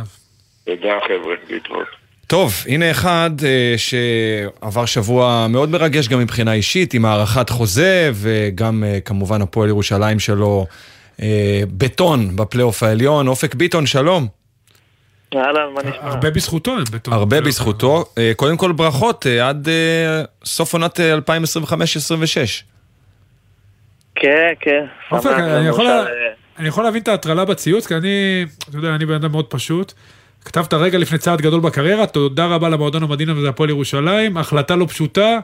[0.65, 1.87] תודה חבר'ה, להתראות.
[2.27, 8.83] טוב, הנה אחד אה, שעבר שבוע מאוד מרגש גם מבחינה אישית, עם הארכת חוזה, וגם
[8.83, 10.65] אה, כמובן הפועל ירושלים שלו
[11.21, 13.27] אה, בטון בפלייאוף העליון.
[13.27, 14.27] אופק ביטון, שלום.
[15.35, 16.01] אהלן, מה נשמע?
[16.01, 17.13] הרבה בזכותו, הם בטוח.
[17.13, 18.05] הרבה בזכותו.
[18.17, 21.21] אה, קודם כל ברכות אה, עד אה, סוף עונת אה, 2025-2026.
[24.15, 24.85] כן, כן.
[25.11, 26.05] אופק, אני יכול אה,
[26.61, 29.93] אני יכול להבין את ההטרלה בציוץ, כי אני, אתה יודע, אני בן אדם מאוד פשוט.
[30.45, 34.85] כתבת רגע לפני צעד גדול בקריירה, תודה רבה למועדון המדינה וזה הפועל ירושלים, החלטה לא
[34.85, 35.39] פשוטה,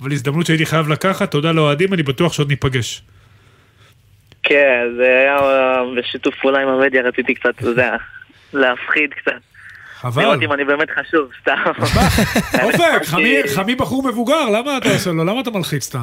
[0.00, 3.02] אבל הזדמנות שהייתי חייב לקחת, תודה לאוהדים, אני בטוח שעוד ניפגש.
[4.42, 7.96] כן, זה היה אה, בשיתוף פעולה עם המדיה, רציתי קצת, אתה יודע,
[8.52, 9.55] להפחיד קצת.
[10.00, 10.22] חבל.
[10.22, 11.54] לראות אם אני באמת חשוב, סתם.
[12.64, 15.24] אופק, חמי- חמי בחור מבוגר, למה אתה עושה לו?
[15.24, 15.98] למה אתה מלחיץ סתם?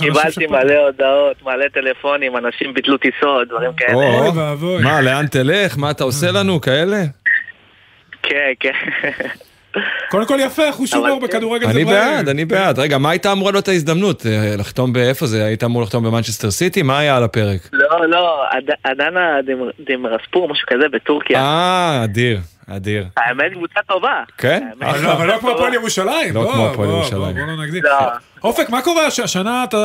[0.00, 3.94] קיבלתי מלא הודעות, מלא טלפונים, אנשים ביטלו טיסות, דברים כאלה.
[3.94, 4.82] או, אוי ואבוי.
[4.82, 5.78] מה, לאן תלך?
[5.78, 6.60] מה אתה עושה לנו?
[6.60, 7.02] כאלה?
[8.22, 8.72] כן, כן.
[10.10, 11.26] קודם כל יפה, חוש אבל הומור כן.
[11.26, 12.16] בכדורגל זה אני בעיה.
[12.16, 12.78] בעד, אני בעד.
[12.78, 14.26] רגע, מה הייתה אמורה להיות ההזדמנות?
[14.26, 15.44] אה, לחתום באיפה זה?
[15.44, 16.82] היית אמור לחתום במנצ'סטר סיטי?
[16.82, 17.60] מה היה על הפרק?
[17.72, 18.44] לא, לא,
[19.46, 21.40] דמר- דמרספור, משהו כזה, בטורקיה.
[21.40, 22.38] אה, אדיר,
[22.76, 23.06] אדיר.
[23.16, 24.22] האמת, קבוצה טובה.
[24.38, 24.68] כן?
[24.80, 25.50] אבל לא- אבל לא כמו.
[25.50, 26.34] הפועל ירושלים.
[26.34, 27.36] לא בוא, כמו הפועל ירושלים.
[27.36, 27.82] בוא, לא נגזים.
[27.84, 27.90] לא.
[28.44, 29.06] אופק, מה קורה?
[29.06, 29.76] הש- השנה אתה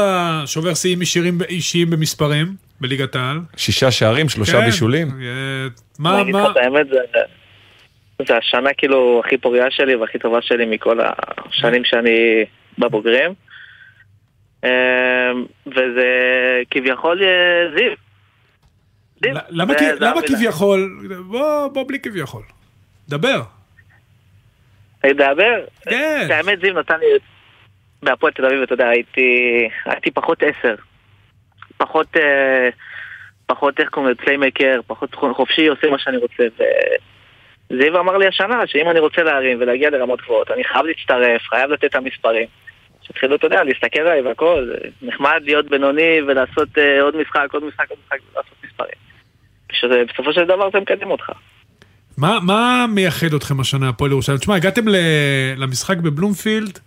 [0.46, 1.00] שובר שיאים
[1.50, 2.48] אישיים- במספרים
[2.82, 3.40] בליגת העל.
[3.58, 4.66] שישה שערים, שלושה כן.
[4.66, 5.08] בישולים.
[5.22, 5.68] אה,
[6.00, 6.44] מה, מה,
[6.92, 6.98] זה,
[8.28, 12.46] זה השנה כאילו הכי פוריה שלי והכי טובה שלי מכל השנים שאני
[12.80, 13.34] בבוגרים.
[14.64, 14.70] אמ,
[15.68, 16.08] וזה
[16.72, 17.92] כביכול אה, זיו.
[19.50, 20.22] למה.
[20.28, 21.08] כביכול?
[21.74, 22.42] בוא בלי כביכול.
[23.10, 23.42] דבר.
[25.04, 25.66] לדבר?
[25.90, 26.28] כן.
[26.32, 27.06] האמת זיו נתן לי...
[28.04, 29.30] בהפועל תל אביב, אתה יודע, הייתי,
[29.86, 30.76] הייתי פחות עשר.
[31.78, 32.70] פחות, אה,
[33.46, 36.44] פחות איך קוראים לזה, פליימקר, פחות חופשי, עושה מה שאני רוצה.
[37.72, 41.72] וזיו אמר לי השנה שאם אני רוצה להרים ולהגיע לרמות גבוהות, אני חייב להצטרף, חייב
[41.72, 42.48] לתת את המספרים.
[43.02, 47.90] שהתחילו, אתה יודע, להסתכל עליי והכל, נחמד להיות בינוני ולעשות אה, עוד משחק, עוד משחק,
[47.90, 48.96] עוד משחק, ולעשות מספרים.
[49.70, 51.32] כשבסופו של דבר זה מקדם אותך.
[52.18, 54.38] מה, מה מייחד אתכם השנה, הפועל ירושלים?
[54.38, 54.86] תשמע, הגעתם
[55.58, 56.80] למשחק בבלומפילד,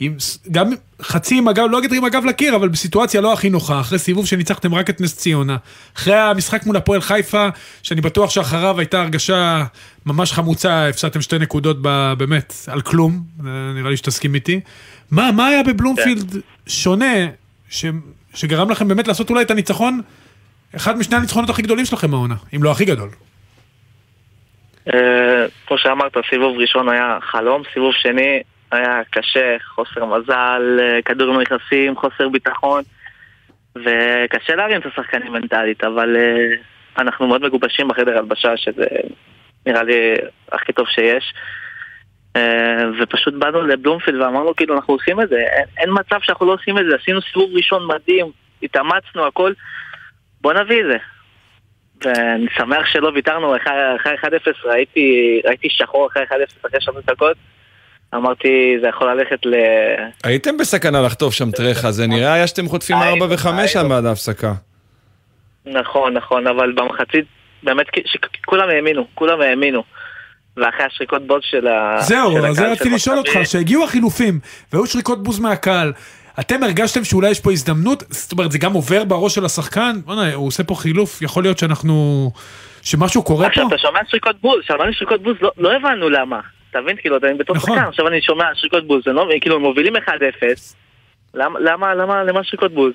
[0.00, 0.16] עם,
[0.50, 0.70] גם
[1.02, 4.26] חצי עם הגב, לא אגיד עם הגב לקיר, אבל בסיטואציה לא הכי נוחה, אחרי סיבוב
[4.26, 5.56] שניצחתם רק את נס ציונה.
[5.96, 7.48] אחרי המשחק מול הפועל חיפה,
[7.82, 9.64] שאני בטוח שאחריו הייתה הרגשה
[10.06, 14.60] ממש חמוצה, הפסדתם שתי נקודות ב, באמת, על כלום, אה, נראה לי שתסכים איתי.
[15.10, 17.26] מה, מה היה בבלומפילד שונה,
[17.68, 17.84] ש,
[18.34, 20.00] שגרם לכם באמת לעשות אולי את הניצחון,
[20.76, 23.10] אחד משני הניצחונות הכי גדולים שלכם העונה, אם לא הכי גדול.
[24.88, 31.40] אה, כמו שאמרת, סיבוב ראשון היה חלום, סיבוב שני היה קשה, חוסר מזל, אה, כדורים
[31.40, 32.82] נכנסים, חוסר ביטחון,
[33.76, 36.56] וקשה להרים את השחקנים מנטלית, אבל אה,
[36.98, 38.86] אנחנו מאוד מגובשים בחדר הלבשה, שזה
[39.66, 40.14] נראה לי
[40.52, 41.32] הכי טוב שיש.
[43.00, 46.78] ופשוט באנו לבלומפילד ואמרנו כאילו אנחנו עושים את זה, אין, אין מצב שאנחנו לא עושים
[46.78, 48.26] את זה, עשינו סיבוב ראשון מדהים,
[48.62, 49.52] התאמצנו הכל,
[50.40, 50.96] בוא נביא את זה.
[52.04, 54.28] ואני שמח שלא ויתרנו, אחרי 1-0
[54.64, 57.36] ראיתי, ראיתי שחור אחרי 1-0 אחרי שלוש דקות.
[58.14, 59.54] אמרתי, זה יכול ללכת ל...
[60.24, 64.52] הייתם בסכנה לחטוף שם טרחה, זה נראה היה שאתם חוטפים 4 ו-5 שם עד ההפסקה.
[65.66, 67.24] נכון, נכון, אבל במחצית,
[67.62, 67.86] באמת,
[68.44, 69.82] כולם האמינו, כולם האמינו.
[70.56, 72.00] ואחרי השריקות בוז של הקהל...
[72.00, 74.40] זהו, אז זה רציתי לשאול אותך, שהגיעו החילופים,
[74.72, 75.92] והיו שריקות בוז מהקהל,
[76.40, 78.02] אתם הרגשתם שאולי יש פה הזדמנות?
[78.08, 79.92] זאת אומרת, זה גם עובר בראש של השחקן?
[80.04, 82.30] בוא'נה, הוא עושה פה חילוף, יכול להיות שאנחנו...
[82.82, 83.48] שמשהו קורה פה?
[83.48, 86.40] עכשיו, אתה שומע שריקות בוז, שמענו שריקות בוז, לא, לא הבנו למה.
[86.70, 86.96] אתה מבין?
[86.96, 87.76] כאילו, אתה בתור נכון.
[87.76, 90.00] שחקן, עכשיו אני שומע שריקות בוז, לא, כאילו, הם מובילים 1-0,
[91.34, 92.92] למה, למה, למה, למה שריקות בוז?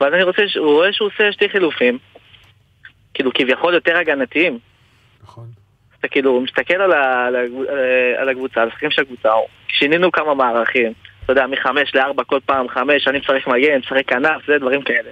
[0.00, 1.98] ואז אני רוצה, הוא רואה שהוא עושה שתי חילופים,
[3.14, 4.58] כאילו, כביכול יותר הגנתיים.
[5.22, 5.46] נכון.
[6.00, 7.26] אתה כאילו מסתכל על, ה,
[8.18, 9.28] על הקבוצה, על השחקנים של הקבוצה,
[9.68, 10.92] שינינו כמה מערכים.
[11.32, 15.10] אתה יודע, מחמש לארבע כל פעם חמש, אני משחק מגן, משחק כנף, זה דברים כאלה.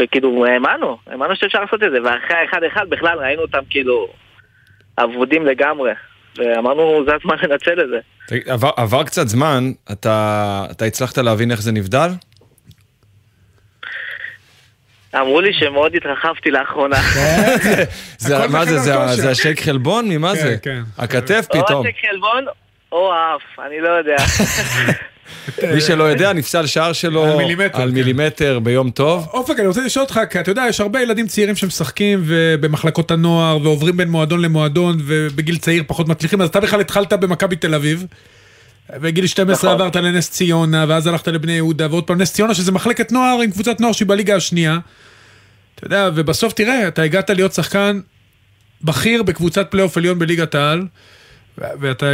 [0.00, 4.08] וכאילו, האמנו, האמנו שאפשר לעשות את זה, ואחרי האחד אחד בכלל ראינו אותם כאילו
[4.98, 5.92] אבודים לגמרי.
[6.38, 7.98] ואמרנו, זה הזמן לנצל את זה.
[8.52, 12.08] עבר, עבר קצת זמן, אתה, אתה הצלחת להבין איך זה נבדל?
[15.14, 16.96] אמרו לי שמאוד התרחבתי לאחרונה.
[17.64, 17.84] כן.
[18.50, 18.78] מה זה,
[19.14, 20.08] זה השייק חלבון?
[20.08, 20.56] ממה כן, זה?
[20.62, 20.82] כן.
[20.98, 21.62] הכתף פתאום.
[21.72, 22.44] או השייק חלבון
[22.92, 24.16] או האף, אני לא יודע.
[25.74, 29.26] מי שלא יודע, נפסל שער שלו על מילימטר, על מילימטר ביום טוב.
[29.32, 32.24] אופק, אני רוצה לשאול אותך, כי אתה יודע, יש הרבה ילדים צעירים שמשחקים
[32.60, 37.56] במחלקות הנוער, ועוברים בין מועדון למועדון, ובגיל צעיר פחות מצליחים, אז אתה בכלל התחלת במכבי
[37.56, 38.06] תל אביב.
[38.94, 39.80] בגיל 12 נכון.
[39.80, 43.50] עברת לנס ציונה, ואז הלכת לבני יהודה, ועוד פעם נס ציונה, שזה מחלקת נוער עם
[43.50, 44.78] קבוצת נוער שהיא בליגה השנייה.
[45.74, 48.00] אתה יודע, ובסוף תראה, אתה הגעת להיות שחקן
[48.82, 50.86] בכיר בקבוצת פלייאוף עליון בליגת העל,
[51.58, 52.12] ואתה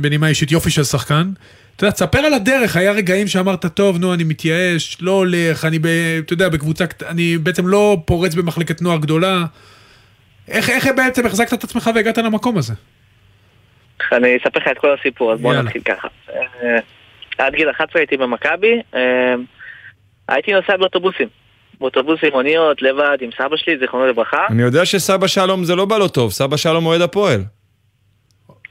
[0.00, 1.32] בנימה אישית יופי של שחקן.
[1.80, 5.78] אתה יודע, תספר על הדרך, היה רגעים שאמרת, טוב, נו, אני מתייאש, לא הולך, אני,
[5.78, 5.86] ב,
[6.18, 9.44] אתה יודע, בקבוצה, אני בעצם לא פורץ במחלקת נוער גדולה.
[10.48, 12.74] איך, איך בעצם החזקת את עצמך והגעת למקום הזה?
[14.12, 16.08] אני אספר לך את כל הסיפור, אז בוא נתחיל ככה.
[16.32, 16.78] אה,
[17.38, 19.34] עד גיל 11 הייתי במכבי, אה,
[20.28, 21.28] הייתי נוסע באוטובוסים.
[21.80, 24.46] באוטובוסים, מוניות, לבד, עם סבא שלי, זיכרונו לברכה.
[24.50, 27.44] אני יודע שסבא שלום זה לא בא לו טוב, סבא שלום אוהד הפועל.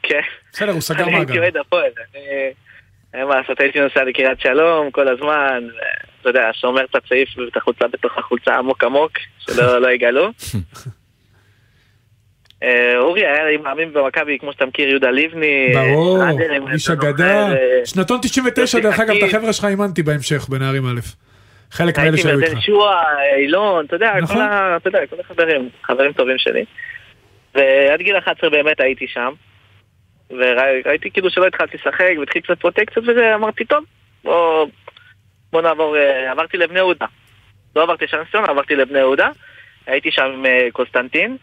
[0.03, 0.21] כן.
[0.53, 1.15] בסדר, הוא סגר מעגל.
[1.15, 1.91] אני הייתי אוהד הפועל.
[3.13, 5.67] אין מה לעשות, הייתי נוסע לקריית שלום כל הזמן,
[6.21, 10.29] אתה יודע, שומר את הצעיף ואת החולצה בתוך החולצה עמוק עמוק, שלא לא יגלו.
[12.63, 15.73] אה, אורי היה לי מאמין במכבי, כמו שאתה מכיר, יהודה לבני.
[15.73, 16.23] ברור,
[16.73, 17.47] איש אגדה.
[17.85, 20.99] שנתון 99, דרך אגב, את החבר'ה שלך אימנתי בהמשך, בנערים א'.
[21.71, 22.43] חלק מאלה שהיו איתך.
[22.43, 23.03] הייתי בדן שועה,
[23.37, 24.37] אילון, אתה יודע, נכון.
[25.09, 26.65] כל החברים, חברים טובים שלי.
[27.55, 29.33] ועד גיל 11 באמת הייתי שם.
[30.29, 33.83] וראיתי כאילו שלא התחלתי לשחק, והתחיל קצת פרוטקציות וזה, אמרתי, טוב,
[34.23, 34.67] בוא,
[35.51, 37.05] בוא נעבור, אה, עברתי לבני יהודה.
[37.75, 39.29] לא עברתי שם ניסיון, עברתי לבני יהודה.
[39.87, 41.37] הייתי שם עם אה, קונסטנטין.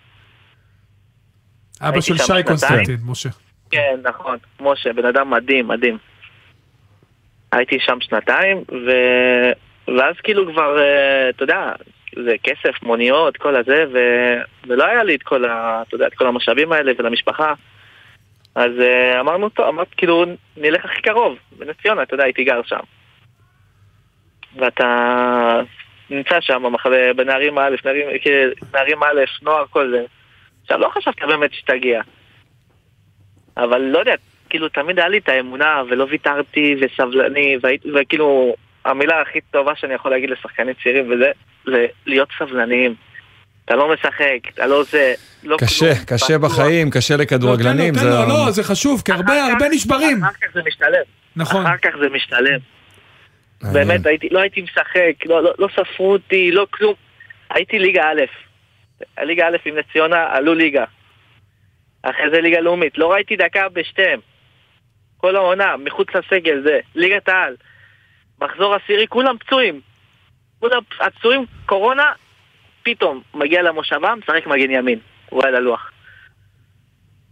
[1.81, 3.29] אבא של שי קונסטנטין, משה.
[3.71, 5.99] כן, נכון, משה, בן אדם מדהים, מדהים.
[7.53, 8.91] הייתי שם שנתיים, ו...
[9.99, 11.73] ואז כאילו כבר, אה, אתה יודע,
[12.25, 13.99] זה כסף, מוניות, כל הזה, ו...
[14.67, 15.83] ולא היה לי את כל, ה...
[15.89, 17.55] אתה יודע, את כל המשאבים האלה ולמשפחה.
[18.57, 20.25] אז uh, אמרנו, טוב, אמרת, כאילו,
[20.57, 22.81] נלך הכי קרוב, בנס ציונה, אתה יודע, הייתי גר שם.
[24.57, 25.61] ואתה
[26.11, 28.07] נמצא שם במחלה, בנערים א', נערים,
[28.75, 30.05] נערים א', נוער, כל זה.
[30.63, 32.01] עכשיו, לא חשבת באמת שתגיע.
[33.57, 34.15] אבל לא יודע,
[34.51, 37.57] כאילו, תמיד היה לי את האמונה, ולא ויתרתי, וסבלני,
[37.95, 41.31] וכאילו, המילה הכי טובה שאני יכול להגיד לשחקנים צעירים, וזה,
[41.65, 42.95] זה להיות סבלניים.
[43.67, 46.05] אתה לא משחק, אתה לא זה, לא קשה, כלום.
[46.07, 47.95] קשה בחיים, קשה לכדורגלנים.
[47.95, 50.25] לא, תן לו, תן לו, לא, זה חשוב, כי הרבה, הרבה נשברים.
[50.25, 51.03] אחר כך זה משתלם.
[51.37, 51.67] נכון.
[51.67, 52.59] אחר כך זה משתלם.
[53.73, 56.95] באמת, הייתי, לא הייתי משחק, לא, לא, לא ספרו אותי, לא כלום.
[57.51, 58.23] הייתי ליגה א',
[59.23, 60.85] ליגה א' עם נס ציונה, עלו ליגה.
[62.03, 64.21] אחרי זה ליגה לאומית, לא ראיתי דקה בשתיהם.
[65.17, 67.57] כל העונה, מחוץ לסגל זה, ליגת העל.
[68.43, 69.81] מחזור עשירי, כולם פצועים.
[70.61, 72.13] כולם עצורים, קורונה,
[72.87, 74.99] פתאום מגיע למושבה, משחק מגן ימין,
[75.31, 75.91] הוא על הלוח.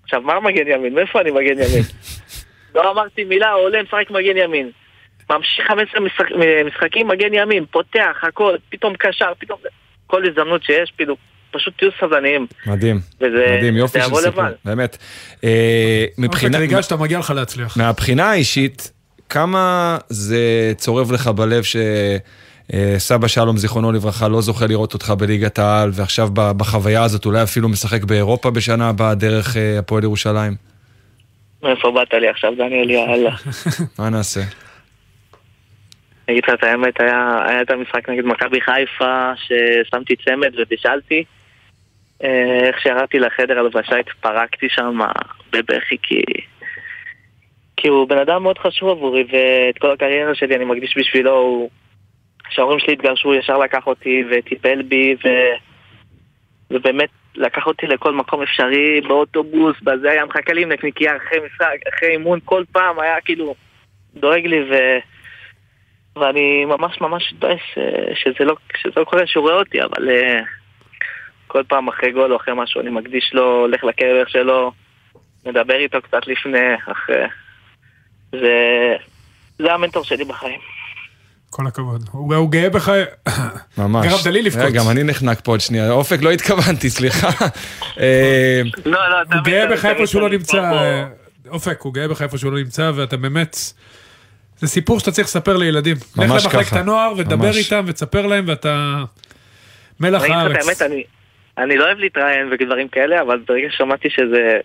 [0.02, 0.94] עכשיו, מה מגן ימין?
[0.94, 1.82] מאיפה אני מגן ימין?
[2.74, 4.70] לא אמרתי מילה, עולה, משחק מגן ימין.
[5.30, 6.24] ממשיך 15 משחק,
[6.66, 9.58] משחקים, מגן ימין, פותח, הכל, פתאום קשר, פתאום...
[10.06, 11.16] כל הזדמנות שיש, פתאום,
[11.50, 12.46] פשוט תהיו סבלניים.
[12.66, 14.96] מדהים, וזה, מדהים, יופי של סיפור, באמת.
[15.44, 16.58] אה, מבחינה...
[16.58, 17.76] ריגשת, מגיע לך להצליח.
[17.76, 18.92] מהבחינה האישית,
[19.28, 21.76] כמה זה צורב לך בלב ש...
[22.72, 27.42] אה, סבא שלום, זיכרונו לברכה, לא זוכה לראות אותך בליגת העל, ועכשיו בחוויה הזאת אולי
[27.42, 30.52] אפילו משחק באירופה בשנה הבאה דרך אה, הפועל ירושלים.
[31.62, 33.30] מאיפה באת לי עכשיו, דניאל, יאללה.
[33.98, 34.40] מה נעשה?
[36.28, 41.24] אני אגיד לך את האמת, היה, היה את המשחק נגד מכבי חיפה, ששמתי צמד ובישלתי.
[42.24, 44.98] אה, איך שירדתי לחדר הלבשה התפרקתי שם
[45.52, 46.22] בבכי כי...
[47.76, 51.68] כי הוא בן אדם מאוד חשוב עבורי ואת כל הקריירה שלי אני מקדיש בשבילו
[52.44, 55.28] כשההורים שלי התגרשו הוא ישר לקח אותי וטיפל בי ו...
[56.70, 61.76] ובאמת לקח אותי לכל מקום אפשרי באוטובוס, בזה היה מחכה לי עם נקניקייה אחרי משחק,
[61.94, 63.54] אחרי אימון כל פעם היה כאילו
[64.14, 64.74] דואג לי ו...
[66.16, 70.44] ואני ממש ממש מתבאס אה, שזה לא, שזה לא קורה שהוא רואה אותי אבל uh,
[71.46, 74.72] כל פעם אחרי גול או אחרי משהו אני מקדיש לו, הולך לקרב שלו,
[75.46, 77.24] מדבר איתו קצת לפני, אחרי...
[78.32, 78.96] זה,
[79.58, 80.73] זה המנטור שלי בחיים.
[81.54, 82.08] כל הכבוד.
[82.12, 82.92] הוא, הוא גאה בך...
[83.78, 84.06] ממש.
[84.06, 84.72] גרמת לי לבכות.
[84.72, 85.90] גם אני נחנק פה עוד שנייה.
[85.90, 87.28] אופק, לא התכוונתי, סליחה.
[88.00, 90.72] אה, לא, לא, הוא גאה בך איפה שהוא לא נמצא.
[91.48, 93.56] אופק, הוא גאה בך איפה שהוא לא נמצא, ואתה באמת...
[94.58, 95.96] זה סיפור שאתה צריך לספר לילדים.
[96.16, 96.48] ממש ככה.
[96.48, 97.56] לך למחלקת הנוער ותדבר ממש.
[97.56, 99.04] איתם ותספר להם, ואתה
[100.00, 100.80] מלח אני אגיד לך את הארץ.
[100.80, 101.04] האמת, אני,
[101.58, 104.58] אני לא אוהב להתראיין ודברים כאלה, אבל ברגע ששמעתי שזה,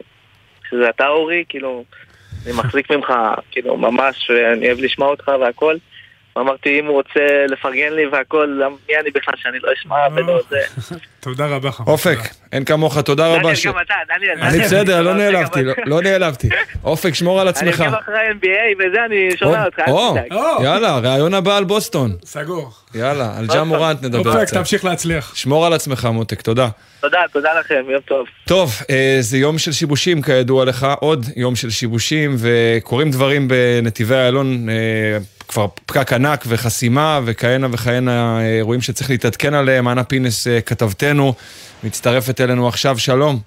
[0.69, 1.83] שזה אתה אורי, כאילו,
[2.45, 3.13] אני מחזיק ממך,
[3.51, 5.75] כאילו, ממש, ואני אוהב לשמוע אותך והכל.
[6.35, 10.59] ואמרתי, אם הוא רוצה לפרגן לי והכל, מי אני בכלל שאני לא אשמע ולא זה.
[11.19, 11.81] תודה רבה לך.
[11.87, 12.17] אופק,
[12.51, 13.39] אין כמוך, תודה רבה.
[13.39, 14.39] דניאל, גם אתה, דניאל.
[14.41, 14.59] אני.
[14.63, 16.49] בסדר, לא גם- נעלבתי, לא- לא נעלבתי.
[16.83, 17.81] אופק, שמור על אני עצמך.
[17.81, 19.79] עוקב אחרי NBA וזה, אני שומע אותך.
[20.63, 22.15] יאללה, ראיון הבא על בוסטון.
[22.25, 22.71] סגור.
[22.95, 24.57] יאללה, על ג'ה מורנט נדבר אופק, קצת.
[24.57, 25.35] תמשיך להצליח.
[25.35, 26.67] שמור על עצמך, מותק, תודה.
[27.01, 28.25] תודה, תודה לכם, יום טוב.
[28.47, 34.15] טוב, אה, זה יום של שיבושים כידוע לך, עוד יום של שיבושים, וקורים דברים בנתיבי
[34.15, 35.17] איילון, אה,
[35.49, 39.87] כבר פקק ענק וחסימה וכהנה וכהנה אירועים שצריך להתעדכן עליהם.
[39.87, 41.33] אנה פינס, אה, כתבתנו,
[41.83, 43.39] מצטרפת אלינו עכשיו, שלום.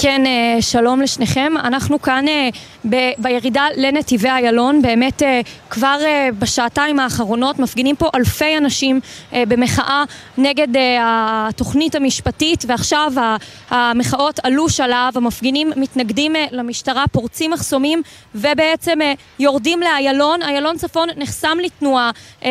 [0.00, 1.52] כן, אה, שלום לשניכם.
[1.64, 2.48] אנחנו כאן אה,
[2.90, 4.82] ב- בירידה לנתיבי איילון.
[4.82, 5.98] באמת אה, כבר
[6.38, 9.00] בשעתיים האחרונות מפגינים פה אלפי אנשים
[9.32, 10.04] אה, במחאה
[10.38, 10.68] נגד
[11.02, 13.12] התוכנית המשפטית, ועכשיו
[13.70, 18.02] המחאות עלו שלב, המפגינים מתנגדים למשטרה, פורצים מחסומים
[18.34, 18.98] ובעצם
[19.38, 20.42] יורדים לאיילון.
[20.42, 22.10] איילון צפון נחסם לתנועה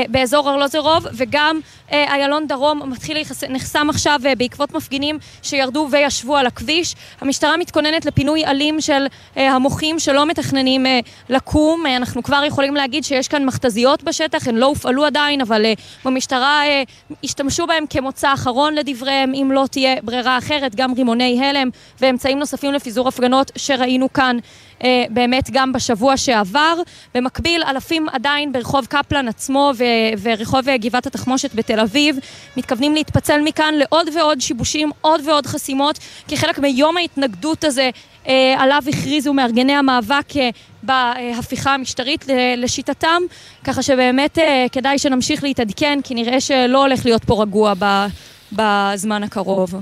[0.09, 1.59] באזור ארלוזרוב, וגם
[1.91, 6.95] איילון דרום מתחיל להיחס- נחסם עכשיו בעקבות מפגינים שירדו וישבו על הכביש.
[7.35, 9.05] המשטרה מתכוננת לפינוי אלים של
[9.37, 11.85] אה, המוחים שלא מתכננים אה, לקום.
[11.85, 15.73] אה, אנחנו כבר יכולים להגיד שיש כאן מכתזיות בשטח, הן לא הופעלו עדיין, אבל אה,
[16.05, 16.83] במשטרה אה,
[17.23, 21.69] השתמשו בהם כמוצא אחרון לדבריהם, אם לא תהיה ברירה אחרת, גם רימוני הלם
[22.01, 24.37] ואמצעים נוספים לפיזור הפגנות שראינו כאן.
[24.83, 26.75] אה, באמת גם בשבוע שעבר.
[27.15, 29.83] במקביל, אלפים עדיין ברחוב קפלן עצמו ו-
[30.21, 32.17] ורחוב אה, גבעת התחמושת בתל אביב
[32.57, 37.24] מתכוונים להתפצל מכאן לעוד ועוד שיבושים, עוד ועוד חסימות, כחלק מיום ההתנגדות
[37.63, 37.89] הזה
[38.27, 40.49] אה, עליו הכריזו מארגני המאבק אה,
[40.83, 42.25] בהפיכה המשטרית
[42.57, 43.21] לשיטתם,
[43.63, 48.05] ככה שבאמת אה, כדאי שנמשיך להתעדכן, כי נראה שלא הולך להיות פה רגוע ב-
[48.51, 49.75] בזמן הקרוב.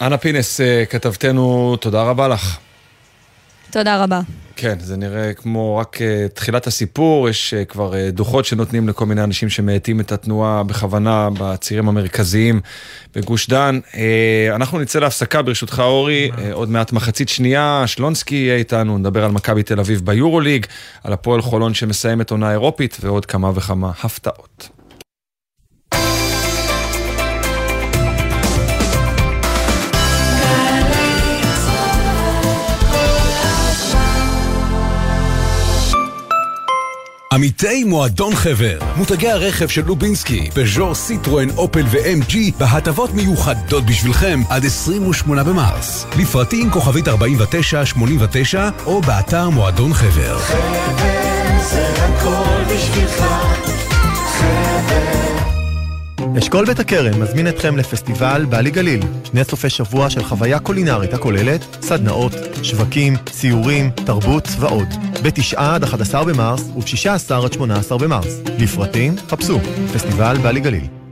[0.00, 2.58] אנה פינס, כתבתנו, תודה רבה לך.
[3.70, 4.20] תודה רבה.
[4.56, 9.06] כן, זה נראה כמו רק uh, תחילת הסיפור, יש uh, כבר uh, דוחות שנותנים לכל
[9.06, 12.60] מיני אנשים שמאטים את התנועה בכוונה בצירים המרכזיים
[13.16, 13.80] בגוש דן.
[14.54, 19.62] אנחנו נצא להפסקה, ברשותך אורי, עוד מעט מחצית שנייה, שלונסקי יהיה איתנו, נדבר על מכבי
[19.62, 20.66] תל אביב ביורוליג,
[21.04, 24.83] על הפועל חולון שמסיימת עונה אירופית ועוד כמה וכמה הפתעות.
[37.34, 44.64] עמיתי מועדון חבר, מותגי הרכב של לובינסקי, פז'ור, סיטרואן, אופל ו-MG בהטבות מיוחדות בשבילכם עד
[44.64, 46.06] 28 במרס.
[46.18, 50.38] לפרטים כוכבית 4989 או באתר מועדון חבר.
[56.38, 61.76] אשכול בית הכרם מזמין אתכם לפסטיבל בעלי גליל, שני סופי שבוע של חוויה קולינרית הכוללת
[61.82, 64.88] סדנאות, שווקים, סיורים, תרבות ועוד.
[65.22, 68.40] ב-9 עד 11 במרס וב-16 עד 18 במרס.
[68.58, 69.58] לפרטים, חפשו,
[69.94, 71.03] פסטיבל בעלי גליל.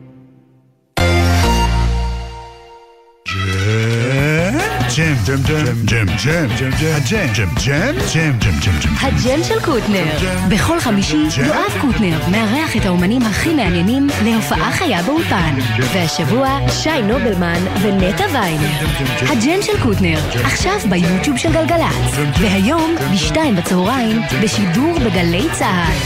[4.97, 8.95] ג'ם, ג'ם, ג'ם, ג'ם, ג'ם, ג'ם, הג'ם, ג'ם, ג'ם, ג'ם, ג'ם, ג'ם, ג'ם.
[9.01, 10.05] הג'ם של קוטנר.
[10.49, 11.16] בכל חמישי
[11.47, 15.59] יואב קוטנר מארח את האומנים הכי מעניינים להופעה חיה באולפן.
[15.93, 18.86] והשבוע שי נובלמן ונטע ויינר.
[19.20, 22.16] הג'ם של קוטנר, עכשיו ביוטיוב של גלגלצ.
[22.40, 25.97] והיום, בשתיים בצהריים, בשידור בגלי צה"ל.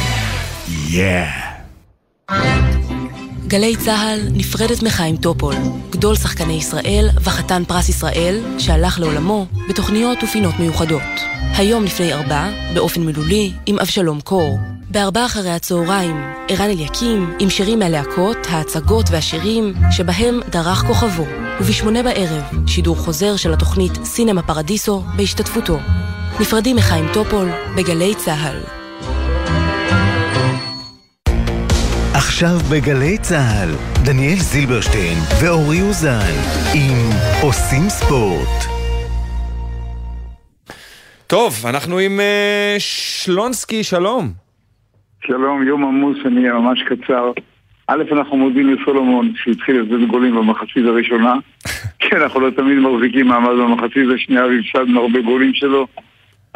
[0.90, 2.65] Yeah.
[3.48, 5.54] גלי צה"ל נפרדת מחיים טופול,
[5.90, 11.02] גדול שחקני ישראל וחתן פרס ישראל, שהלך לעולמו בתוכניות ופינות מיוחדות.
[11.56, 14.58] היום לפני ארבע, באופן מילולי, עם אבשלום קור.
[14.90, 16.16] בארבע אחרי הצהריים,
[16.48, 21.24] ערן אליקים, עם שירים מהלהקות, ההצגות והשירים שבהם דרך כוכבו.
[21.60, 25.78] ובשמונה בערב, שידור חוזר של התוכנית סינמה פרדיסו בהשתתפותו.
[26.40, 28.75] נפרדים מחיים טופול בגלי צה"ל.
[32.18, 33.70] עכשיו בגלי צה"ל,
[34.04, 36.32] דניאל זילברשטיין ואורי אוזן
[36.74, 36.98] עם
[37.42, 38.58] עושים ספורט.
[41.26, 44.24] טוב, אנחנו עם uh, שלונסקי, שלום.
[45.26, 47.32] שלום, יום עמוס, אני אהיה ממש קצר.
[47.86, 51.34] א', אנחנו מודים לסולומון שהתחיל לתת גולים במחצית הראשונה.
[52.02, 55.86] כן, אנחנו לא תמיד מחזיקים מעמד במחצית השנייה והפסדנו הרבה גולים שלו.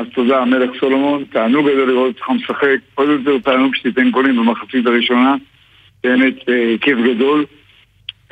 [0.00, 1.24] אז תודה, המלך סולומון.
[1.24, 2.76] תענוג גדול לראות אותך משחק.
[2.94, 5.34] עוד יותר תענוג שתיתן גולים במחצית הראשונה.
[6.04, 7.44] באמת אה, כיף גדול.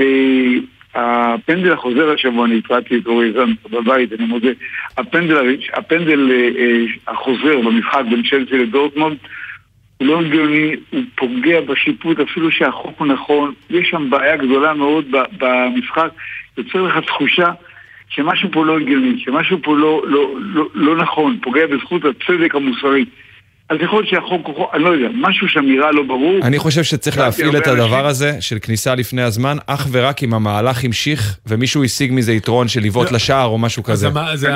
[0.01, 0.55] אה,
[0.95, 4.49] הפנדל החוזר השבוע, אני התרעתי את אורי זן בבית, אני מודה.
[4.97, 9.16] הפנדל, הפנדל אה, אה, החוזר במשחק בין צ'לסי לדורטמונד
[9.99, 13.53] הוא לא הגיוני, הוא פוגע בשיפוט אפילו שהחוק הוא נכון.
[13.71, 15.05] יש שם בעיה גדולה מאוד
[15.39, 16.09] במשחק.
[16.59, 17.51] יוצר לך תחושה
[18.09, 23.05] שמשהו פה לא הגיוני, שמשהו פה לא, לא, לא, לא נכון, פוגע בזכות הצדק המוסרי.
[23.71, 26.39] אז יכול להיות שהחוק הוא, אני לא יודע, משהו שם נראה לא ברור.
[26.43, 30.85] אני חושב שצריך להפעיל את הדבר הזה של כניסה לפני הזמן, אך ורק אם המהלך
[30.85, 34.09] המשיך ומישהו השיג מזה יתרון של לבעוט לשער או משהו כזה.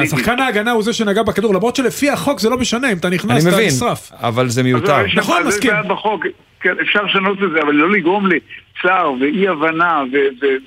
[0.03, 3.47] השחקן ההגנה הוא זה שנגע בכדור, למרות שלפי החוק זה לא משנה, אם אתה נכנס
[3.47, 4.13] אתה נשרף.
[4.13, 4.97] אני מבין, אבל זה מיותר.
[5.17, 5.71] נכון, מסכים.
[6.61, 10.03] כן, אפשר לשנות את זה, אבל לא לגרום לצער ואי הבנה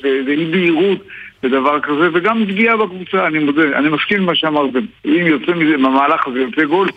[0.04, 1.00] ואי בהירות
[1.46, 4.80] ודבר כזה, וגם פגיעה בקבוצה, אני מודה, אני מסכים מה שאמרתם.
[5.06, 6.88] אם יוצא מזה, מהמהלך הזה יוצא גול,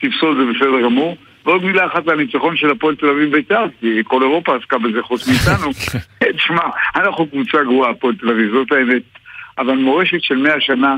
[0.00, 1.16] תפסול זה בסדר גמור.
[1.44, 5.02] ועוד מילה אחת על הניצחון של הפועל תל אביב בית"ר, כי כל אירופה עסקה בזה
[5.02, 5.70] חוץ מאיתנו.
[6.36, 6.62] תשמע,
[6.96, 9.02] אנחנו קבוצה גרועה, הפועל תל אביב, זאת האמת.
[9.58, 10.96] אבל מורשת של מאה שנה,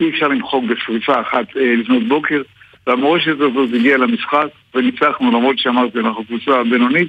[0.00, 2.42] אי אפשר למחוק בשריפה אחת אה, לפנות בוקר,
[2.86, 7.08] והמורשת הזאת הגיעה למשחק, וניצחנו למרות שאמרתי, אנחנו קבוצה בינונית.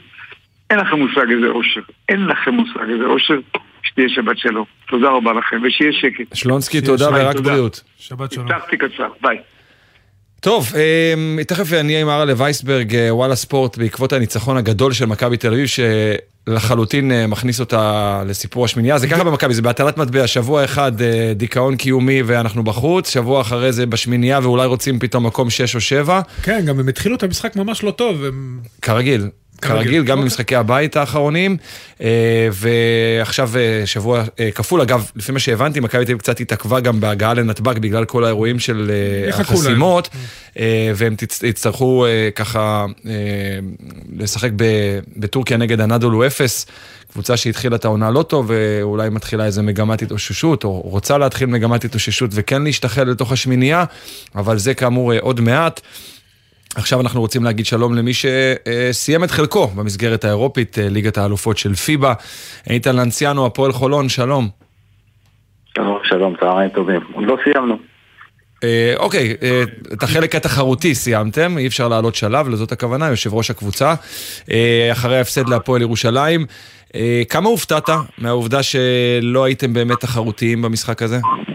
[0.70, 1.82] אין לכם מושג איזה אושר.
[2.10, 3.40] אין לכם מושג איזה אושר.
[3.84, 4.66] שתהיה שבת שלום.
[4.90, 6.36] תודה רבה לכם, ושיהיה שקט.
[6.36, 7.82] שלונסקי, תודה ורק בריאות.
[7.98, 8.52] שבת שלום.
[8.52, 9.38] הבטחתי קצר, ביי.
[10.44, 15.06] טוב, אה, תכף אני אהיה עם הרלה וייסברג, אה, וואלה ספורט, בעקבות הניצחון הגדול של
[15.06, 15.66] מכבי תל אביב,
[16.48, 18.98] שלחלוטין אה, מכניס אותה לסיפור השמינייה.
[18.98, 20.92] זה ככה במכבי, זה בהטלת מטבע, שבוע אחד
[21.36, 26.22] דיכאון קיומי ואנחנו בחוץ, שבוע אחרי זה בשמינייה ואולי רוצים פתאום מקום 6 או 7.
[26.44, 28.24] כן, גם הם התחילו את המשחק ממש לא טוב.
[28.82, 29.30] כרגיל.
[29.64, 31.58] כרגיל, גם במשחקי הבית האחרונים,
[32.02, 36.80] אה, ועכשיו אה, שבוע אה, כפול, אגב, לפי מה שהבנתי, מכבי תל אביב קצת התעכבה
[36.80, 38.92] גם בהגעה לנתב"ג בגלל כל האירועים של
[39.30, 40.10] החסימות,
[40.96, 42.06] והם יצטרכו
[42.36, 42.86] ככה
[44.18, 44.50] לשחק
[45.18, 46.66] בטורקיה נגד הנדולו אפס.
[47.14, 51.86] קבוצה שהתחילה את העונה לא טוב, ואולי מתחילה איזה מגמת התאוששות, או רוצה להתחיל מגמת
[51.86, 53.84] התאוששות וכן להשתחל לתוך השמינייה,
[54.36, 55.82] אבל זה כאמור עוד מעט.
[56.76, 61.74] עכשיו אנחנו רוצים להגיד שלום למי שסיים את חלקו במסגרת האירופית, אה, ליגת האלופות של
[61.74, 62.14] פיבה.
[62.70, 64.50] איתן לנציאנו, הפועל חולון, שלום.
[65.76, 67.02] שלום, שלום, צהריים טובים.
[67.14, 67.78] עוד לא סיימנו.
[68.64, 69.64] אה, אוקיי, אה,
[69.94, 73.94] את החלק התחרותי סיימתם, אי אפשר לעלות שלב, לזאת הכוונה, יושב ראש הקבוצה.
[74.92, 76.46] אחרי ההפסד להפועל ירושלים.
[77.30, 81.16] כמה הופתעת מהעובדה שלא הייתם באמת תחרותיים במשחק הזה?
[81.16, 81.53] אה,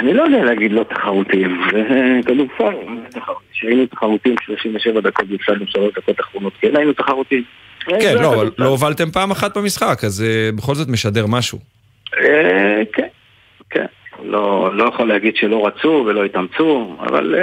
[0.00, 2.76] אני לא יודע להגיד לא תחרותיים, זה כדורסל,
[3.52, 7.42] כשהיינו תחרותיים 37 דקות והפסדנו 3 דקות אחרונות, כן היינו תחרותיים.
[7.80, 11.58] כן, לא, אבל לא הובלתם פעם אחת במשחק, אז אה, בכל זאת משדר משהו.
[12.18, 13.06] אה, כן,
[13.70, 13.86] כן.
[14.24, 17.34] לא, לא יכול להגיד שלא רצו ולא התאמצו, אבל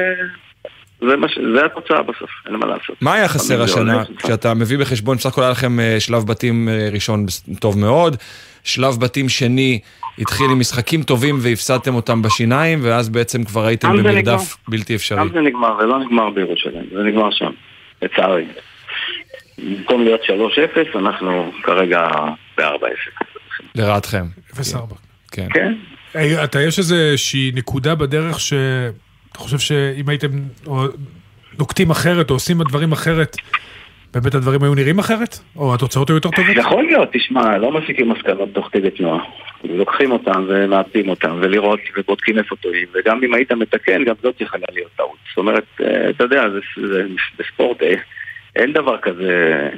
[1.01, 1.39] זה, מש...
[1.55, 2.95] זה התוצאה בסוף, אין מה לעשות.
[3.01, 7.25] מה היה חסר השנה, כשאתה מביא בחשבון, בסך הכל היה לכם שלב בתים ראשון
[7.59, 8.15] טוב מאוד,
[8.63, 9.79] שלב בתים שני
[10.19, 15.19] התחיל עם משחקים טובים והפסדתם אותם בשיניים, ואז בעצם כבר הייתם במרדף בלתי אפשרי.
[15.19, 17.51] גם זה נגמר, זה לא נגמר בירושלים, זה נגמר שם,
[18.01, 18.45] לצערי.
[19.57, 20.21] במקום להיות
[20.93, 22.07] 3-0, אנחנו כרגע
[22.57, 23.25] ב-4-0.
[23.75, 24.25] לרעתכם.
[24.53, 24.59] 0-4.
[25.31, 25.47] כן.
[25.53, 25.73] כן.
[26.43, 30.27] אתה, יש איזושהי נקודה בדרך שאתה חושב שאם הייתם
[31.59, 33.35] נוקטים אחרת או עושים דברים אחרת,
[34.13, 35.39] באמת הדברים היו נראים אחרת?
[35.55, 36.55] או התוצאות היו יותר טובות?
[36.55, 39.23] יכול להיות, תשמע, לא מסיקים מסקנות תוך כדי תנועה.
[39.69, 44.65] לוקחים אותם ומעטים אותם, ולראות ובודקים איפה טועים, וגם אם היית מתקן, גם זאת יכולה
[44.71, 45.17] להיות טעות.
[45.29, 47.03] זאת אומרת, אה, אתה יודע, זה, זה,
[47.39, 47.93] בספורט אה,
[48.55, 49.69] אין דבר כזה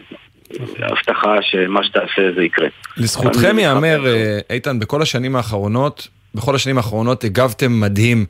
[0.79, 2.67] הבטחה שמה שתעשה זה יקרה.
[2.97, 8.25] לזכותכם ייאמר, אה, איתן, בכל השנים האחרונות, בכל השנים האחרונות הגבתם מדהים.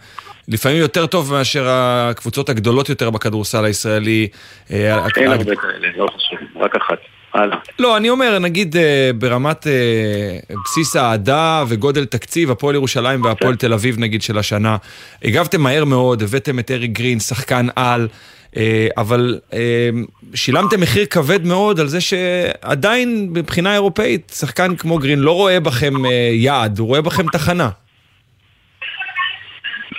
[0.47, 4.27] לפעמים יותר טוב מאשר הקבוצות הגדולות יותר בכדורסל הישראלי.
[4.69, 4.91] אין
[5.31, 6.97] הרבה כאלה, לא חשוב, רק אחת.
[7.37, 7.57] הלאה.
[7.79, 9.73] לא, אני אומר, נגיד אה, ברמת אה,
[10.65, 14.77] בסיס האהדה וגודל תקציב, הפועל ירושלים והפועל תל אביב נגיד של השנה,
[15.23, 18.07] הגבתם מהר מאוד, הבאתם את אריק גרין, שחקן על,
[18.57, 19.39] אה, אבל
[20.33, 25.93] שילמתם מחיר כבד מאוד על זה שעדיין מבחינה אירופאית, שחקן כמו גרין לא רואה בכם
[26.31, 27.69] יעד, הוא רואה בכם תחנה.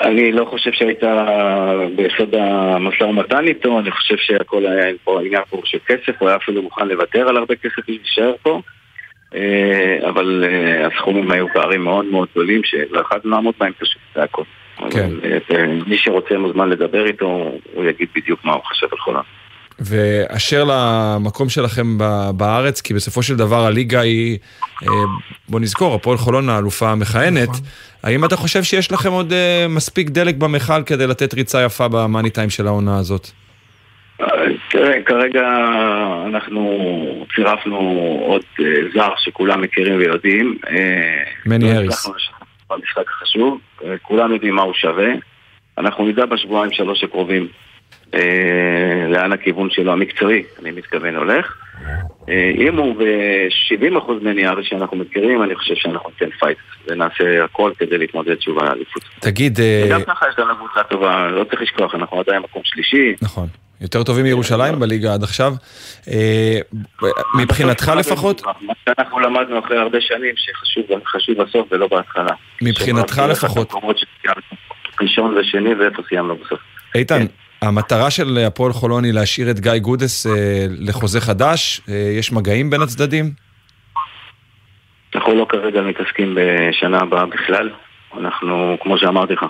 [0.01, 1.03] אני לא חושב שהיית
[1.97, 6.37] ביסוד המשא ומתן איתו, אני חושב שהכל היה פה עניין פה של כסף, הוא היה
[6.37, 8.61] אפילו מוכן לוותר על הרבה כסף בשביל להישאר פה.
[9.35, 14.23] אה, אבל אה, הסכומים היו פערים מאוד מאוד גדולים שלא יכולנו לעמוד בהם פשוט, זה
[14.23, 14.43] הכל.
[14.91, 15.11] כן.
[15.25, 19.23] אה, מי שרוצה מוזמן לדבר איתו, הוא יגיד בדיוק מה הוא חושב על חולון.
[19.81, 24.39] ואשר למקום שלכם ב- בארץ, כי בסופו של דבר הליגה היא,
[24.83, 24.89] אה,
[25.49, 27.49] בוא נזכור, הפועל חולון האלופה המכהנת,
[28.03, 32.31] האם אתה חושב שיש לכם עוד אה, מספיק דלק במכל כדי לתת ריצה יפה במאני
[32.31, 33.29] טיים של העונה הזאת?
[34.71, 35.49] תראה, כרגע
[36.27, 37.77] אנחנו צירפנו
[38.27, 38.65] עוד אה,
[38.95, 40.59] זר שכולם מכירים ויודעים.
[41.47, 42.11] מני לא האריס.
[42.71, 43.59] במשחק החשוב,
[44.03, 45.09] כולם יודעים מה הוא שווה.
[45.79, 47.49] אנחנו נדע בשבועיים שלוש הקרובים
[49.09, 51.57] לאן הכיוון שלו המקצועי, אני מתכוון, הולך.
[52.29, 57.73] אה, אם הוא ב-70% מני האריס שאנחנו מכירים, אני חושב שאנחנו ניתן fight ונעשה הכל
[57.79, 59.03] כדי להתמודד שוב על האליפות.
[59.21, 63.15] תגיד, אה, וגם ככה יש לנו קבוצה טובה, לא צריך לשכוח, אנחנו עדיין מקום שלישי.
[63.23, 63.47] נכון,
[63.81, 65.53] יותר טובים מירושלים בליגה עד עכשיו.
[66.11, 66.59] אה,
[67.35, 72.33] מבחינתך לפחות, מה שאנחנו למדנו אחרי הרבה שנים, שחשוב חשוב בסוף ולא בהתחלה.
[72.63, 73.73] מבחינתך לפחות,
[75.01, 76.61] ראשון ושני ואיפה סיימנו בסוף.
[76.95, 77.27] איתן,
[77.63, 82.71] המטרה של הפועל חולון היא להשאיר את גיא גודס אה, לחוזה חדש, אה, יש מגעים
[82.71, 83.31] בין הצדדים?
[85.15, 87.71] אנחנו לא כרגע מתעסקים בשנה הבאה בכלל.
[88.19, 89.47] אנחנו, כמו שאמרתי לך,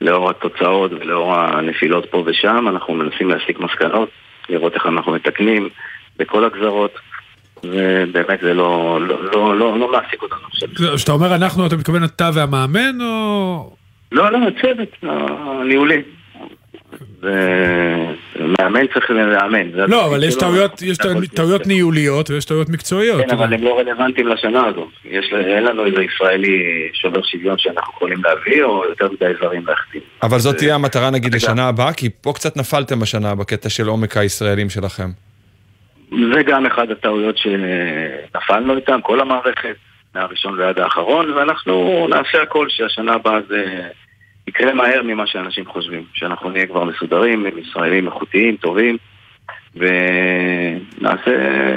[0.00, 4.08] לאור התוצאות ולאור הנפילות פה ושם, אנחנו מנסים להסיק מסקנות,
[4.48, 5.68] לראות איך אנחנו מתקנים
[6.16, 6.94] בכל הגזרות,
[7.64, 10.94] ובאמת זה לא, לא, לא, לא, לא מעסיק אותנו עכשיו.
[10.96, 13.76] כשאתה אומר אנחנו, אתה מתכוון אתה והמאמן, או...
[14.12, 16.02] לא, לא, צוות הניהולי.
[17.20, 19.70] ומאמן צריך לאמן.
[19.70, 20.34] לא, אבל יש.
[20.34, 20.98] טעויות, יש
[21.34, 23.24] טעויות ניהוליות ויש טעויות מקצועיות.
[23.24, 24.88] כן, אבל הם לא רלוונטיים לשנה הזו.
[25.04, 30.00] יש, אין לנו איזה ישראלי שובר שוויון שאנחנו יכולים להביא, או יותר מדי זרים להחתים.
[30.22, 34.16] אבל זאת תהיה המטרה נגיד לשנה הבאה, כי פה קצת נפלתם השנה בקטע של עומק
[34.16, 35.10] הישראלים שלכם.
[36.10, 39.76] זה גם אחד הטעויות שנפלנו איתם, כל המערכת,
[40.14, 43.64] מהראשון ועד האחרון, ואנחנו נעשה הכל שהשנה הבאה זה
[44.48, 46.04] יקרה מהר ממה שאנשים חושבים.
[46.14, 48.96] שאנחנו נהיה כבר מסודרים, עם ישראלים איכותיים, טובים,
[49.76, 51.30] ונעשה,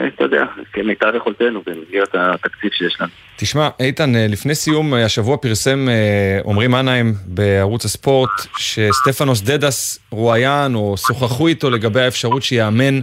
[0.07, 3.09] אתה יודע, כמיטב יכולתנו במסגרת התקציב שיש לנו.
[3.37, 9.99] תשמע, איתן, אה, לפני סיום, אה, השבוע פרסם אה, עמרי מנהיים בערוץ הספורט שסטפנוס דדס
[10.11, 12.99] רואיין או שוחחו איתו לגבי האפשרות שיאמן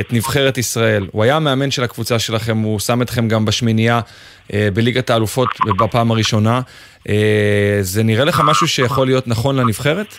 [0.00, 1.06] את נבחרת ישראל.
[1.12, 4.00] הוא היה המאמן של הקבוצה שלכם, הוא שם אתכם גם בשמינייה
[4.52, 6.60] אה, בליגת האלופות בפעם הראשונה.
[7.08, 10.14] אה, זה נראה לך משהו שיכול להיות נכון לנבחרת?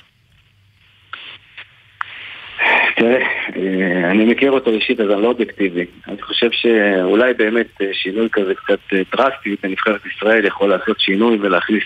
[2.96, 3.22] תראה,
[3.56, 5.86] אה, אני מכיר אותו אישית, אז אני לא אובייקטיבי.
[6.08, 8.80] אני חושב שאולי באמת שינוי כזה קצת
[9.16, 11.84] דרסטי בנבחרת ישראל יכול לעשות שינוי ולהכניס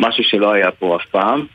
[0.00, 1.46] משהו שלא היה פה אף פעם.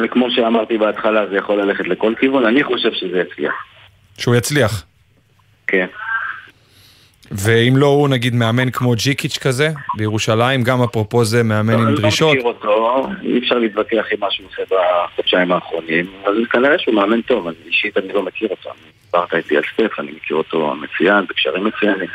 [0.00, 2.46] וכמו שאמרתי בהתחלה, זה יכול ללכת לכל כיוון.
[2.46, 3.71] אני חושב שזה יצליח.
[4.18, 4.84] שהוא יצליח.
[5.66, 5.86] כן.
[7.30, 11.96] ואם לא הוא נגיד מאמן כמו ג'יקיץ' כזה בירושלים, גם אפרופו זה מאמן עם אני
[11.96, 12.34] דרישות.
[12.34, 14.74] לא מכיר אותו, אי אפשר להתווכח עם מה שהוא עושה
[15.14, 18.70] בחודשיים האחרונים, אבל כנראה שהוא מאמן טוב, אני אישית אני לא מכיר אותו.
[19.12, 22.08] דיברת איתי על סטף, אני מכיר אותו מצוין, בקשרים מצוינים.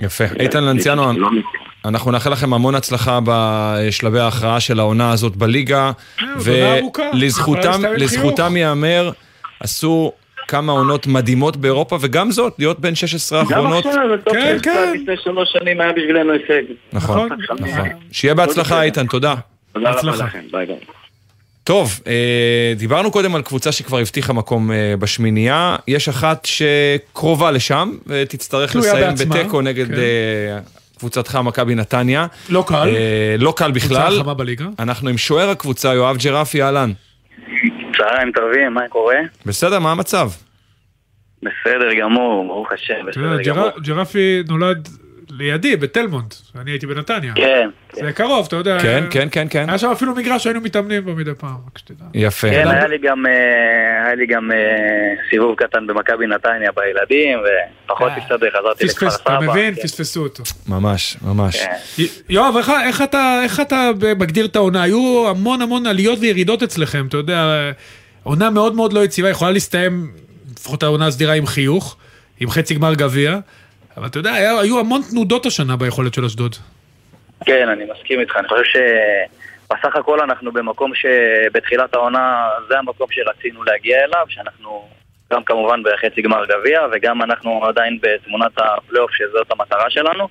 [0.00, 0.24] יפה.
[0.40, 1.28] איתן לנציאנו, לא
[1.84, 5.90] אנחנו נאחל לכם המון הצלחה בשלבי ההכרעה של העונה הזאת בליגה,
[6.36, 9.10] ולזכותם ייאמר,
[9.60, 10.12] עשו
[10.48, 13.86] כמה עונות מדהימות באירופה, וגם זאת, להיות בין 16 גם האחרונות.
[13.86, 14.92] עכשיו, זה טוב כן, כן.
[14.94, 16.62] לפני שלוש שנים היה בשבילנו הישג.
[16.92, 17.58] נכון, נכון.
[18.12, 19.34] שיהיה בהצלחה איתן, תודה.
[19.72, 20.24] תודה רבה בהצלחה.
[20.24, 20.76] לכם, ביי ביי.
[21.64, 27.92] טוב, אה, דיברנו קודם על קבוצה שכבר הבטיחה מקום אה, בשמינייה, יש אחת שקרובה לשם,
[28.06, 29.94] ותצטרך לסיים בתיקו נגד כן.
[29.94, 30.58] אה,
[30.98, 32.26] קבוצתך מכבי נתניה.
[32.48, 32.88] לא קל.
[32.96, 34.06] אה, לא קל בכלל.
[34.06, 34.66] קבוצה חמה בליגה.
[34.78, 36.92] אנחנו עם שוער הקבוצה, יואב ג'רפי, אהלן.
[37.98, 39.16] צהריים טובים, מה קורה?
[39.46, 40.28] בסדר, מה המצב?
[41.42, 43.68] בסדר גמור, ברוך השם, בסדר גמור.
[43.68, 44.88] ג'ר- ג'רפי נולד
[45.38, 47.32] לידי, בתלמונד, אני הייתי בנתניה.
[47.34, 48.78] כן, זה קרוב, אתה יודע.
[48.82, 49.68] כן, כן, כן, כן.
[49.68, 52.04] היה שם אפילו מגרש שהיינו מתאמנים בו מדי פעם, רק שתדע.
[52.14, 52.50] יפה.
[52.50, 53.32] כן, היה לי גם, אה,
[54.06, 54.56] היה לי גם אה,
[55.30, 57.38] סיבוב קטן במכבי נתניה בילדים,
[57.86, 59.50] ופחות הסתדר, חזרתי לכפר פספס, אתה סבא.
[59.50, 59.74] מבין?
[59.74, 59.82] כן.
[59.82, 60.42] פספסו אותו.
[60.68, 61.56] ממש, ממש.
[61.96, 62.02] כן.
[62.28, 64.82] יואב, איך- איך אתה- איך אתה מגדיר את העונה?
[64.82, 67.70] היו המון המון עליות וירידות אצלכם, אתה יודע,
[68.22, 70.10] עונה מאוד מאוד לא יציבה, יכולה להסתיים,
[70.58, 71.96] לפחות העונה הסדירה עם חיוך,
[72.40, 73.38] עם חצי גמר גביע,
[73.96, 76.56] אבל אתה יודע, היה- היו המון תנודות השנה ביכולת של אשדוד.
[77.44, 78.36] כן, אני מסכים איתך.
[78.36, 84.88] אני חושב שבסך הכל אנחנו במקום שבתחילת העונה זה המקום שרצינו להגיע אליו, שאנחנו
[85.32, 90.28] גם כמובן בחצי גמר גביע וגם אנחנו עדיין בתמונת הפלייאוף שזאת המטרה שלנו.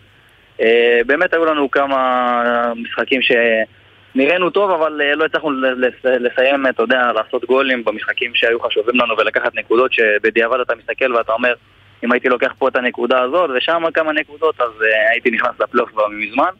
[0.61, 2.43] אה, באמת היו לנו כמה
[2.75, 5.51] משחקים שנראינו טוב, אבל אה, לא הצלחנו
[6.03, 11.31] לסיים, אתה יודע, לעשות גולים במשחקים שהיו חשובים לנו ולקחת נקודות שבדיעבד אתה מסתכל ואתה
[11.31, 11.53] אומר,
[12.03, 15.89] אם הייתי לוקח פה את הנקודה הזאת ושם כמה נקודות, אז אה, הייתי נכנס לפלייאוף
[15.91, 16.51] כבר מזמן.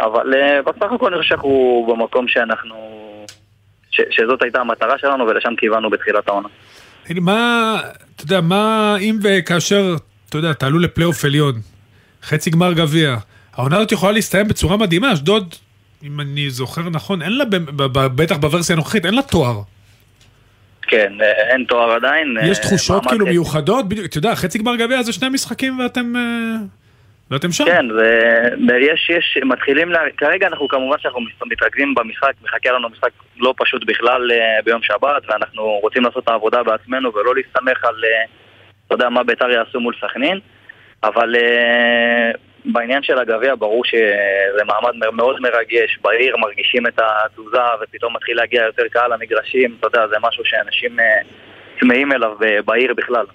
[0.00, 2.76] אבל uh, בסך הכל אני חושב שאנחנו במקום שאנחנו...
[3.90, 6.48] ש, שזאת הייתה המטרה שלנו ולשם כיוונו בתחילת העונה.
[7.20, 7.80] מה,
[8.16, 9.94] אתה יודע, מה אם וכאשר,
[10.28, 11.54] אתה יודע, תעלו לפלייאוף עליון,
[12.22, 13.16] חצי גמר גביע,
[13.54, 15.54] העונה הזאת יכולה להסתיים בצורה מדהימה, אשדוד,
[16.02, 17.44] אם אני זוכר נכון, אין לה,
[17.92, 19.60] בטח בוורסיה הנוכחית, אין לה תואר.
[20.86, 22.36] כן, אה, אין תואר עדיין.
[22.42, 23.26] יש אה, תחושות מעמד כאילו.
[23.26, 26.56] מיוחדות, בדיוק, אתה יודע, חצי גמר גביע זה שני משחקים ואתם, אה,
[27.30, 27.64] ואתם שם.
[27.64, 33.10] כן, זה, יש, יש, מתחילים, לה, כרגע אנחנו כמובן שאנחנו מתרכזים במשחק, מחכה לנו משחק
[33.36, 34.30] לא פשוט בכלל
[34.64, 38.04] ביום שבת, ואנחנו רוצים לעשות את העבודה בעצמנו ולא להסתמך על,
[38.86, 40.38] אתה יודע, מה בית"ר יעשו מול סכנין,
[41.04, 41.34] אבל
[42.72, 48.62] בעניין של הגביע ברור שזה מעמד מאוד מרגש, בעיר מרגישים את התעוזה ופתאום מתחיל להגיע
[48.62, 51.04] יותר קהל למגרשים, אתה יודע, זה משהו שאנשים אה,
[51.80, 53.26] צמאים אליו אה, בעיר בכלל.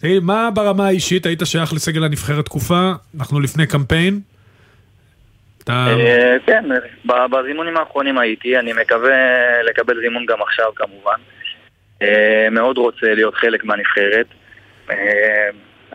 [0.00, 4.20] תגיד, מה ברמה האישית, היית שייך לסגל הנבחרת תקופה, אנחנו לפני קמפיין.
[5.64, 5.86] אתה...
[5.88, 6.64] אה, כן,
[7.04, 9.16] בזימונים האחרונים הייתי, אני מקווה
[9.62, 11.16] לקבל זימון גם עכשיו כמובן.
[12.50, 14.26] מאוד רוצה להיות חלק מהנבחרת.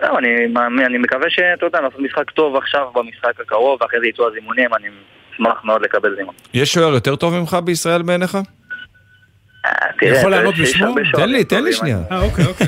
[0.04, 0.45] אה, זהו, אני
[0.86, 4.88] אני מקווה שאתה יודע, לעשות משחק טוב עכשיו במשחק הקרוב, ואחרי זה יצאו הזימונים, אני
[5.36, 6.36] אשמח מאוד לקבל זימון.
[6.54, 8.38] יש שוער יותר טוב ממך בישראל בעיניך?
[10.00, 10.86] תראה, יכול יש- לענות בשמו?
[10.88, 11.97] הרבה תן לי, תן לי שנייה.
[12.12, 12.68] אה, אוקיי, אוקיי.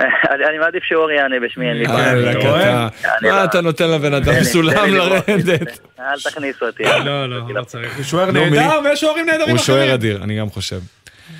[0.48, 2.88] אני מעדיף שאורי יענה בשמי, אין לי בעיה.
[3.22, 5.80] מה לא- אתה נותן לבן אדם סולם לרדת?
[6.00, 6.82] אל תכניס אותי.
[7.04, 7.96] לא, לא, לא צריך.
[7.96, 8.30] הוא שוער?
[8.30, 9.94] נהדר ויש שוערים נהדרים הוא שוער אחרים.
[9.94, 10.78] אדיר, אני גם חושב.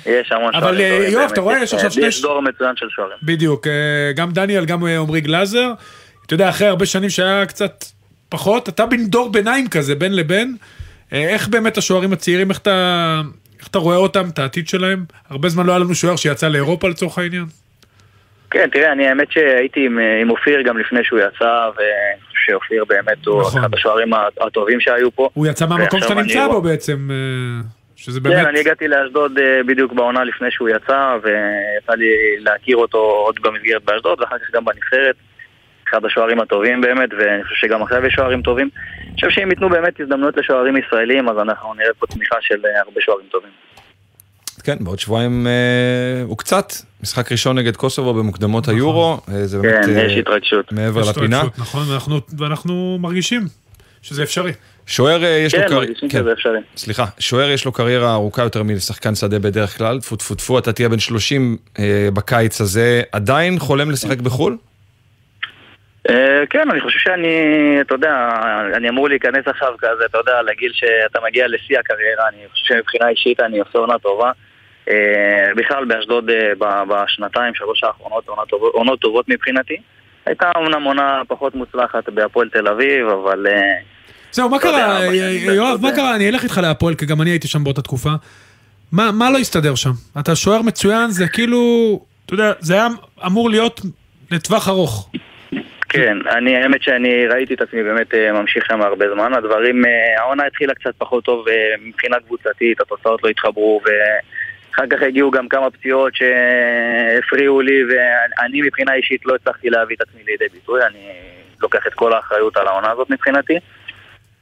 [0.05, 1.31] יש המון אבל, שוערים אה, טובים, יואב, באמת.
[1.33, 3.17] אתה רואה, יש עכשיו שני- יש דור מצוין של שוערים.
[3.23, 3.73] בדיוק, אה,
[4.15, 5.71] גם דניאל, גם אה, עמרי גלאזר.
[6.25, 7.85] אתה יודע, אחרי הרבה שנים שהיה קצת
[8.29, 10.55] פחות, אתה בין דור ביניים כזה, בין לבין.
[11.13, 13.21] אה, איך באמת השוערים הצעירים, איך אתה,
[13.59, 15.05] איך אתה רואה אותם, את העתיד שלהם?
[15.29, 17.45] הרבה זמן לא היה לנו שוער שיצא לאירופה לצורך העניין.
[18.51, 23.25] כן, תראה, אני האמת שהייתי עם, אה, עם אופיר גם לפני שהוא יצא, ושאופיר באמת
[23.25, 23.59] הוא נכון.
[23.61, 24.09] אחד השוערים
[24.41, 25.29] הטובים שהיו פה.
[25.33, 27.09] הוא יצא מהמקום שאתה נמצא בו בעצם,
[27.97, 28.47] שזה כן, באמת...
[28.47, 32.07] אני הגעתי לאשדוד אה, בדיוק בעונה לפני שהוא יצא, ויצא לי
[32.39, 35.15] להכיר אותו עוד במסגרת באשדוד, ואחר כך גם בנבחרת.
[35.89, 38.69] אחד השוערים הטובים באמת, ואני חושב שגם עכשיו יש שוערים טובים.
[39.03, 42.81] אני חושב שאם ייתנו באמת הזדמנויות לשוערים ישראלים, אז אנחנו נראה פה צמיחה של אה,
[42.81, 43.51] הרבה שוערים טובים.
[44.63, 46.73] כן, בעוד שבועיים אה, וקצת,
[47.03, 50.71] משחק ראשון נגד קוסובו במוקדמות היורו, אה, זה באמת כן, אה, יש התרגשות.
[50.71, 51.41] מעבר יש לפינה.
[51.41, 53.41] התרגשות, נכון, ואנחנו, ואנחנו מרגישים
[54.01, 54.51] שזה אפשרי.
[54.87, 56.59] שוער אה, יש לו כן, קריירה, מרגישים שזה אפשרי.
[56.77, 60.73] סליחה, שוער יש לו קריירה ארוכה יותר משחקן שדה בדרך כלל, טפו טפו טפו, אתה
[60.73, 64.57] תהיה בן 30 אה, בקיץ הזה, עדיין חולם לשחק בחו"ל?
[66.09, 67.27] אה, כן, אני חושב שאני,
[67.81, 68.29] אתה יודע,
[68.73, 73.09] אני אמור להיכנס עכשיו כזה, אתה יודע, לגיל שאתה מגיע לשיא הקריירה, אני חושב שמבחינה
[73.09, 74.31] אישית אני עושה עונה טובה.
[74.89, 76.29] אה, בכלל באשדוד
[76.89, 78.27] בשנתיים, שלוש האחרונות,
[78.73, 79.77] עונות טובות- מבחינתי.
[80.25, 83.47] הייתה אומנם עונה פחות מוצלחת בהפועל תל אביב, אבל...
[84.31, 86.15] זהו, מה לא קרה, בשנים אה, באשדוד, יואב, מה אה, קרה?
[86.15, 88.11] אני אלך איתך להפועל, כי גם אני הייתי שם באותה תקופה.
[88.91, 89.91] מה לא הסתדר שם?
[90.19, 91.59] אתה שוער מצוין, זה כאילו,
[92.25, 92.87] אתה יודע, זה היה
[93.25, 93.81] אמור להיות
[94.31, 95.09] לטווח ארוך.
[95.89, 99.33] כן, אני, האמת שאני ראיתי את עצמי באמת אה, ממשיך שם הרבה זמן.
[99.33, 105.01] הדברים, אה, העונה התחילה קצת פחות טוב אה, מבחינה קבוצתית, התוצאות לא התחברו, ואחר כך
[105.01, 110.45] הגיעו גם כמה פציעות שהפריעו לי, ואני מבחינה אישית לא הצלחתי להביא את עצמי לידי
[110.53, 111.09] ביטוי, אני
[111.61, 113.57] לוקח את כל האחריות על העונה הזאת מבחינתי.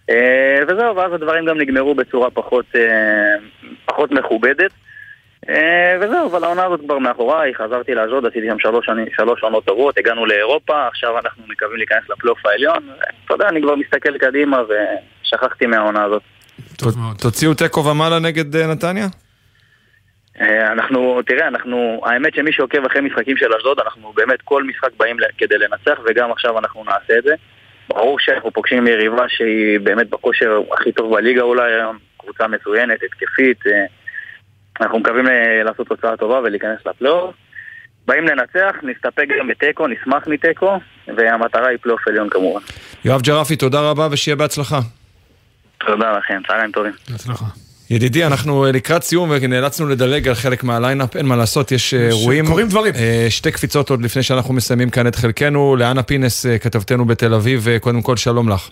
[0.10, 3.36] אה, וזהו, ואז הדברים גם נגמרו בצורה פחות, אה,
[3.86, 4.72] פחות מכובדת.
[5.50, 9.66] אה, וזהו, אבל העונה הזאת כבר מאחוריי, חזרתי לאשדוד, עשיתי שם שלוש, שני- שלוש עונות
[9.66, 12.90] טובות, הגענו לאירופה, עכשיו אנחנו מקווים להיכנס לפלייאוף העליון.
[13.26, 14.62] אתה יודע, אני כבר מסתכל קדימה
[15.24, 16.22] ושכחתי מהעונה הזאת.
[17.22, 19.08] תוציאו תיקו ומעלה נגד נתניה?
[20.72, 25.18] אנחנו, תראה, אנחנו, האמת שמי שעוקב אחרי משחקים של אשדוד, אנחנו באמת כל משחק באים
[25.38, 27.36] כדי לנצח, וגם עכשיו אנחנו נעשה את זה.
[27.90, 33.68] ברור שאנחנו פוגשים יריבה שהיא באמת בכושר הכי טוב בליגה אולי היום, קבוצה מצוינת, התקפית.
[33.68, 33.86] אה,
[34.82, 37.36] אנחנו מקווים ל- לעשות תוצאה טובה ולהיכנס לפלייאוף.
[38.08, 40.80] באים לנצח, נסתפק גם בתיקו, נשמח מתיקו,
[41.18, 42.60] והמטרה היא פלייאוף עליון כמובן.
[43.06, 44.80] יואב ג'רפי, תודה רבה ושיהיה בהצלחה.
[45.88, 46.92] תודה לכם, צהריים טובים.
[47.12, 47.46] בהצלחה.
[47.90, 51.94] ידידי, אנחנו אה, לקראת סיום ונאלצנו לדלג על חלק מה lineup, אין מה לעשות, יש
[51.94, 52.46] אה, אירועים.
[52.46, 52.94] קורים דברים.
[52.96, 55.76] אה, שתי קפיצות עוד לפני שאנחנו מסיימים כאן את חלקנו.
[55.76, 58.70] לאנה פינס, אה, כתבתנו בתל אביב, אה, קודם כל שלום לך.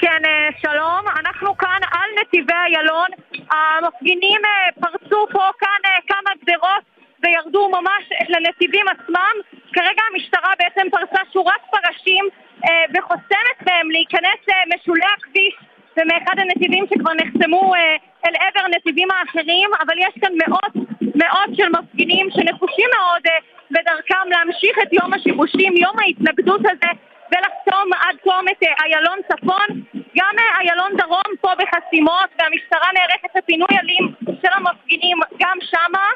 [0.00, 3.08] כן, אה, שלום, אנחנו כאן על נתיבי איילון.
[3.50, 6.84] המפגינים אה, פרצו פה כאן אה, כמה גדרות
[7.22, 9.34] וירדו ממש לנתיבים עצמם.
[9.72, 12.24] כרגע המשטרה בעצם פרצה שורת פרשים
[12.64, 15.54] אה, וחוסמת מהם להיכנס אה, משולי הכביש
[15.98, 17.96] ומאחד הנתיבים שכבר נחסמו אה,
[18.26, 20.74] אל עבר הנתיבים האחרים, אבל יש כאן מאות
[21.14, 23.38] מאות של מפגינים שנחושים מאוד אה,
[23.70, 26.90] בדרכם להמשיך את יום השיבושים, יום ההתנגדות הזה
[27.30, 29.68] ולחתום עד תום את אה, איילון צפון.
[30.16, 36.06] גם איילון דרום פה בחסימות והמשטרה נערכת לפינוי אלים של המפגינים גם שמה.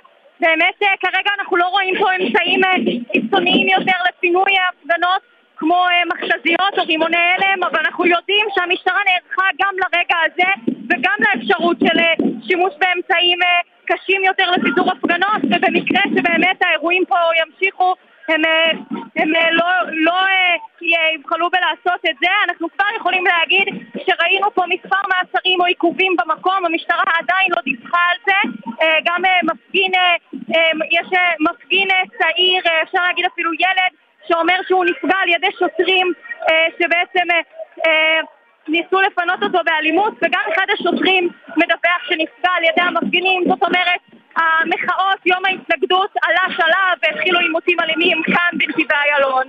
[0.41, 2.61] באמת כרגע אנחנו לא רואים פה אמצעים
[3.13, 5.32] קיצוניים יותר לפינוי ההפגנות
[5.63, 10.51] כמו אה, מכתזיות או רימוני הלם, אבל אנחנו יודעים שהמשטרה נערכה גם לרגע הזה
[10.91, 12.15] וגם לאפשרות של אה,
[12.47, 17.95] שימוש באמצעים אה, קשים יותר לפיזור הפגנות, ובמקרה שבאמת האירועים פה ימשיכו
[18.29, 18.43] הם,
[19.17, 20.19] הם לא, לא
[21.15, 22.31] יבחלו בלעשות את זה.
[22.49, 23.67] אנחנו כבר יכולים להגיד
[24.07, 28.39] שראינו פה מספר מעצרים או עיכובים במקום, המשטרה עדיין לא דיווחה על זה.
[29.05, 29.93] גם מפגין,
[30.91, 31.07] יש
[31.41, 31.89] מפגין
[32.19, 33.93] צעיר, אפשר להגיד אפילו ילד,
[34.29, 36.13] שאומר שהוא נפגע על ידי שוטרים
[36.51, 37.41] אה, שבעצם אה,
[37.87, 38.21] אה,
[38.69, 43.45] ניסו לפנות אותו באלימות, וגם אחד השוטרים מדווח שנפגע על ידי המפגינים.
[43.49, 44.01] זאת אומרת,
[44.37, 49.47] המחאות, יום ההתנגדות עלה שלב והתחילו עימותים אלימים כאן בנתיבי איילון.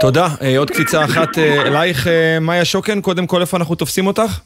[0.00, 0.26] תודה.
[0.42, 4.40] אה, עוד קפיצה אחת אה, אלייך, אה, מאיה שוקן, קודם כל איפה אנחנו תופסים אותך?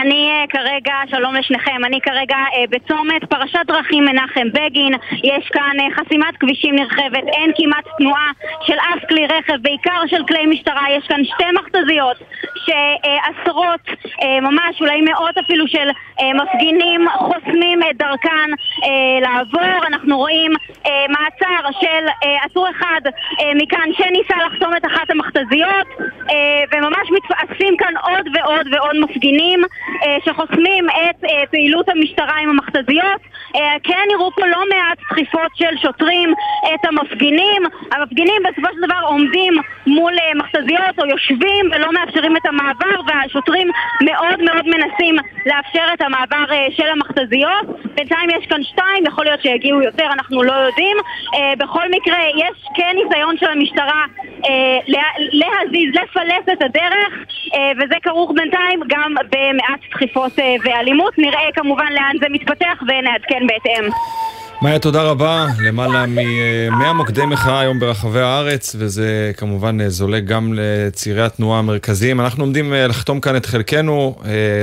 [0.00, 4.92] אני אה, כרגע, שלום לשניכם, אני כרגע אה, בצומת פרשת דרכים מנחם בגין,
[5.24, 8.30] יש כאן אה, חסימת כבישים נרחבת, אין כמעט תנועה
[8.66, 12.16] של אף כלי רכב, בעיקר של כלי משטרה, יש כאן שתי מכתזיות
[12.64, 13.80] שעשרות,
[14.42, 15.88] ממש אולי מאות אפילו של
[16.34, 18.50] מפגינים חוסמים את דרכן
[19.22, 20.52] לעבור, אנחנו רואים
[21.08, 22.06] מעצר של
[22.44, 23.00] עצור אחד
[23.54, 25.86] מכאן שניסה לחסום את אחת המכתזיות
[26.72, 29.60] וממש מתאספים כאן עוד ועוד ועוד מפגינים
[30.24, 33.20] שחוסמים את אה, פעילות המשטרה עם המכתזיות.
[33.56, 36.32] אה, כן נראו פה לא מעט דחיפות של שוטרים
[36.74, 37.62] את המפגינים.
[37.92, 39.54] המפגינים בסופו של דבר עומדים
[39.86, 43.70] מול אה, מכתזיות או יושבים ולא מאפשרים את המעבר והשוטרים
[44.04, 45.14] מאוד מאוד מנסים
[45.46, 47.66] לאפשר את המעבר אה, של המכתזיות.
[47.94, 50.96] בינתיים יש כאן שתיים, יכול להיות שיגיעו יותר, אנחנו לא יודעים.
[51.34, 54.04] אה, בכל מקרה, יש כן ניסיון של המשטרה
[54.44, 57.12] אה, לה- להזיז, לפלס את הדרך,
[57.54, 61.18] אה, וזה כרוך בינתיים גם במעט דחיפות אה, ואלימות.
[61.18, 63.90] נראה כמובן לאן זה מתפתח ונעדכן בהתאם.
[64.62, 65.46] מאיה, תודה רבה.
[65.64, 72.20] למעלה מ-100 מוקדי מחאה היום ברחבי הארץ, וזה כמובן אה, זולג גם לצירי התנועה המרכזיים.
[72.20, 74.14] אנחנו עומדים אה, לחתום כאן את חלקנו,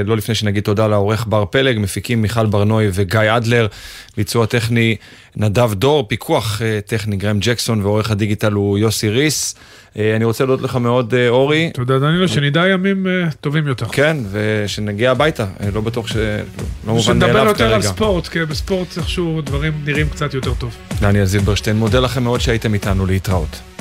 [0.05, 3.67] לא לפני שנגיד תודה לעורך בר פלג, מפיקים מיכל ברנוי וגיא אדלר,
[4.17, 4.95] ביצוע טכני
[5.35, 9.55] נדב דור, פיקוח טכני גרם ג'קסון, ועורך הדיגיטל הוא יוסי ריס.
[9.99, 11.71] אה, אני רוצה להודות לך מאוד, אה, אורי.
[11.73, 13.85] תודה דניאל, שנדע ימים אה, טובים יותר.
[13.85, 16.15] כן, ושנגיע הביתה, לא בטוח ש...
[16.15, 17.47] לא מובן מאליו שנדבר כרגע.
[17.47, 20.75] יותר על ספורט, כי בספורט איכשהו דברים נראים קצת יותר טוב.
[21.01, 23.74] דניאל זילברשטיין, מודה לכם מאוד שהייתם איתנו להתראות.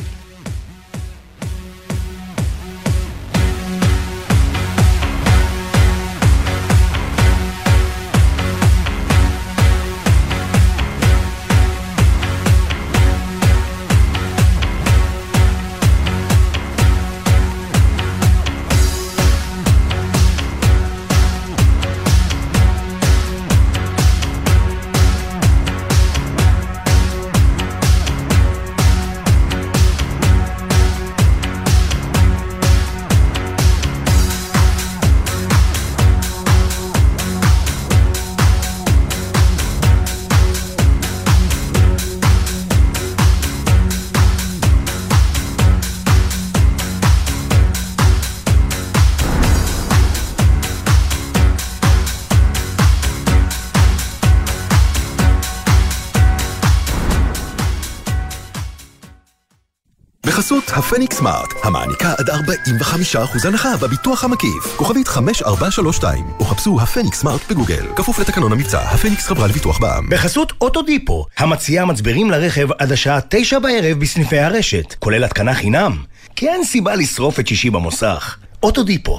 [60.54, 64.76] בחסות הפניקס סמארט, המעניקה עד 45% הנחה בביטוח המקיף.
[64.76, 67.86] כוכבית 5432, או חפשו הפניקס סמארט בגוגל.
[67.96, 70.08] כפוף לתקנון המבצע, הפניקס חברה לביטוח בע"מ.
[70.10, 75.96] בחסות אוטודיפו, המציעה מצברים לרכב עד השעה תשע בערב בסניפי הרשת, כולל התקנה חינם.
[76.36, 78.36] כי אין סיבה לשרוף את שישי במוסך.
[78.62, 79.18] אוטודיפו.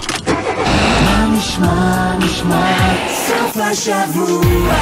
[1.05, 2.93] מה נשמע, נשמע,
[3.27, 4.75] סוף השבוע,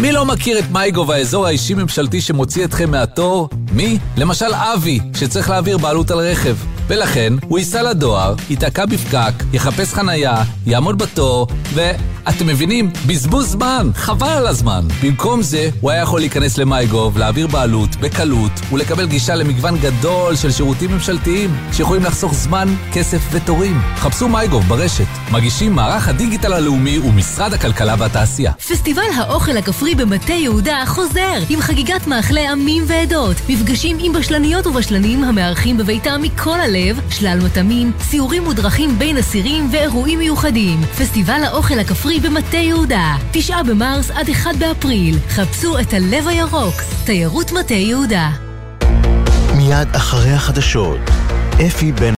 [0.00, 3.48] מי לא מכיר את מייגו והאזור האישי-ממשלתי שמוציא אתכם מהתור?
[3.72, 3.98] מי?
[4.16, 6.56] למשל אבי, שצריך להעביר בעלות על רכב.
[6.90, 11.90] ולכן, הוא ייסע לדואר, ייתקע בפקק, יחפש חנייה, יעמוד בתור, ו...
[12.28, 12.90] אתם מבינים?
[13.06, 14.84] בזבוז זמן, חבל על הזמן.
[15.02, 20.50] במקום זה, הוא היה יכול להיכנס למייגוב, להעביר בעלות, בקלות, ולקבל גישה למגוון גדול של
[20.50, 23.80] שירותים ממשלתיים, שיכולים לחסוך זמן, כסף ותורים.
[23.96, 25.04] חפשו מייגוב ברשת.
[25.32, 28.52] מגישים מערך הדיגיטל הלאומי ומשרד הכלכלה והתעשייה.
[28.52, 35.24] פסטיבל האוכל הכפרי במטה יהודה חוזר עם חגיגת מאכלי עמים ועדות, מפגשים עם בשלניות ובשלנים
[35.24, 36.79] המארחים בביתם מכל הלב,
[37.10, 40.80] שלל מטעמים, סיורים ודרכים בין אסירים ואירועים מיוחדים.
[40.98, 45.18] פסטיבל האוכל הכפרי במטה יהודה, תשעה במרס עד אחד באפריל.
[45.28, 46.74] חפשו את הלב הירוק,
[47.04, 48.30] תיירות מטה יהודה.
[49.56, 51.00] מיד אחרי החדשות,
[51.66, 52.06] אפי בן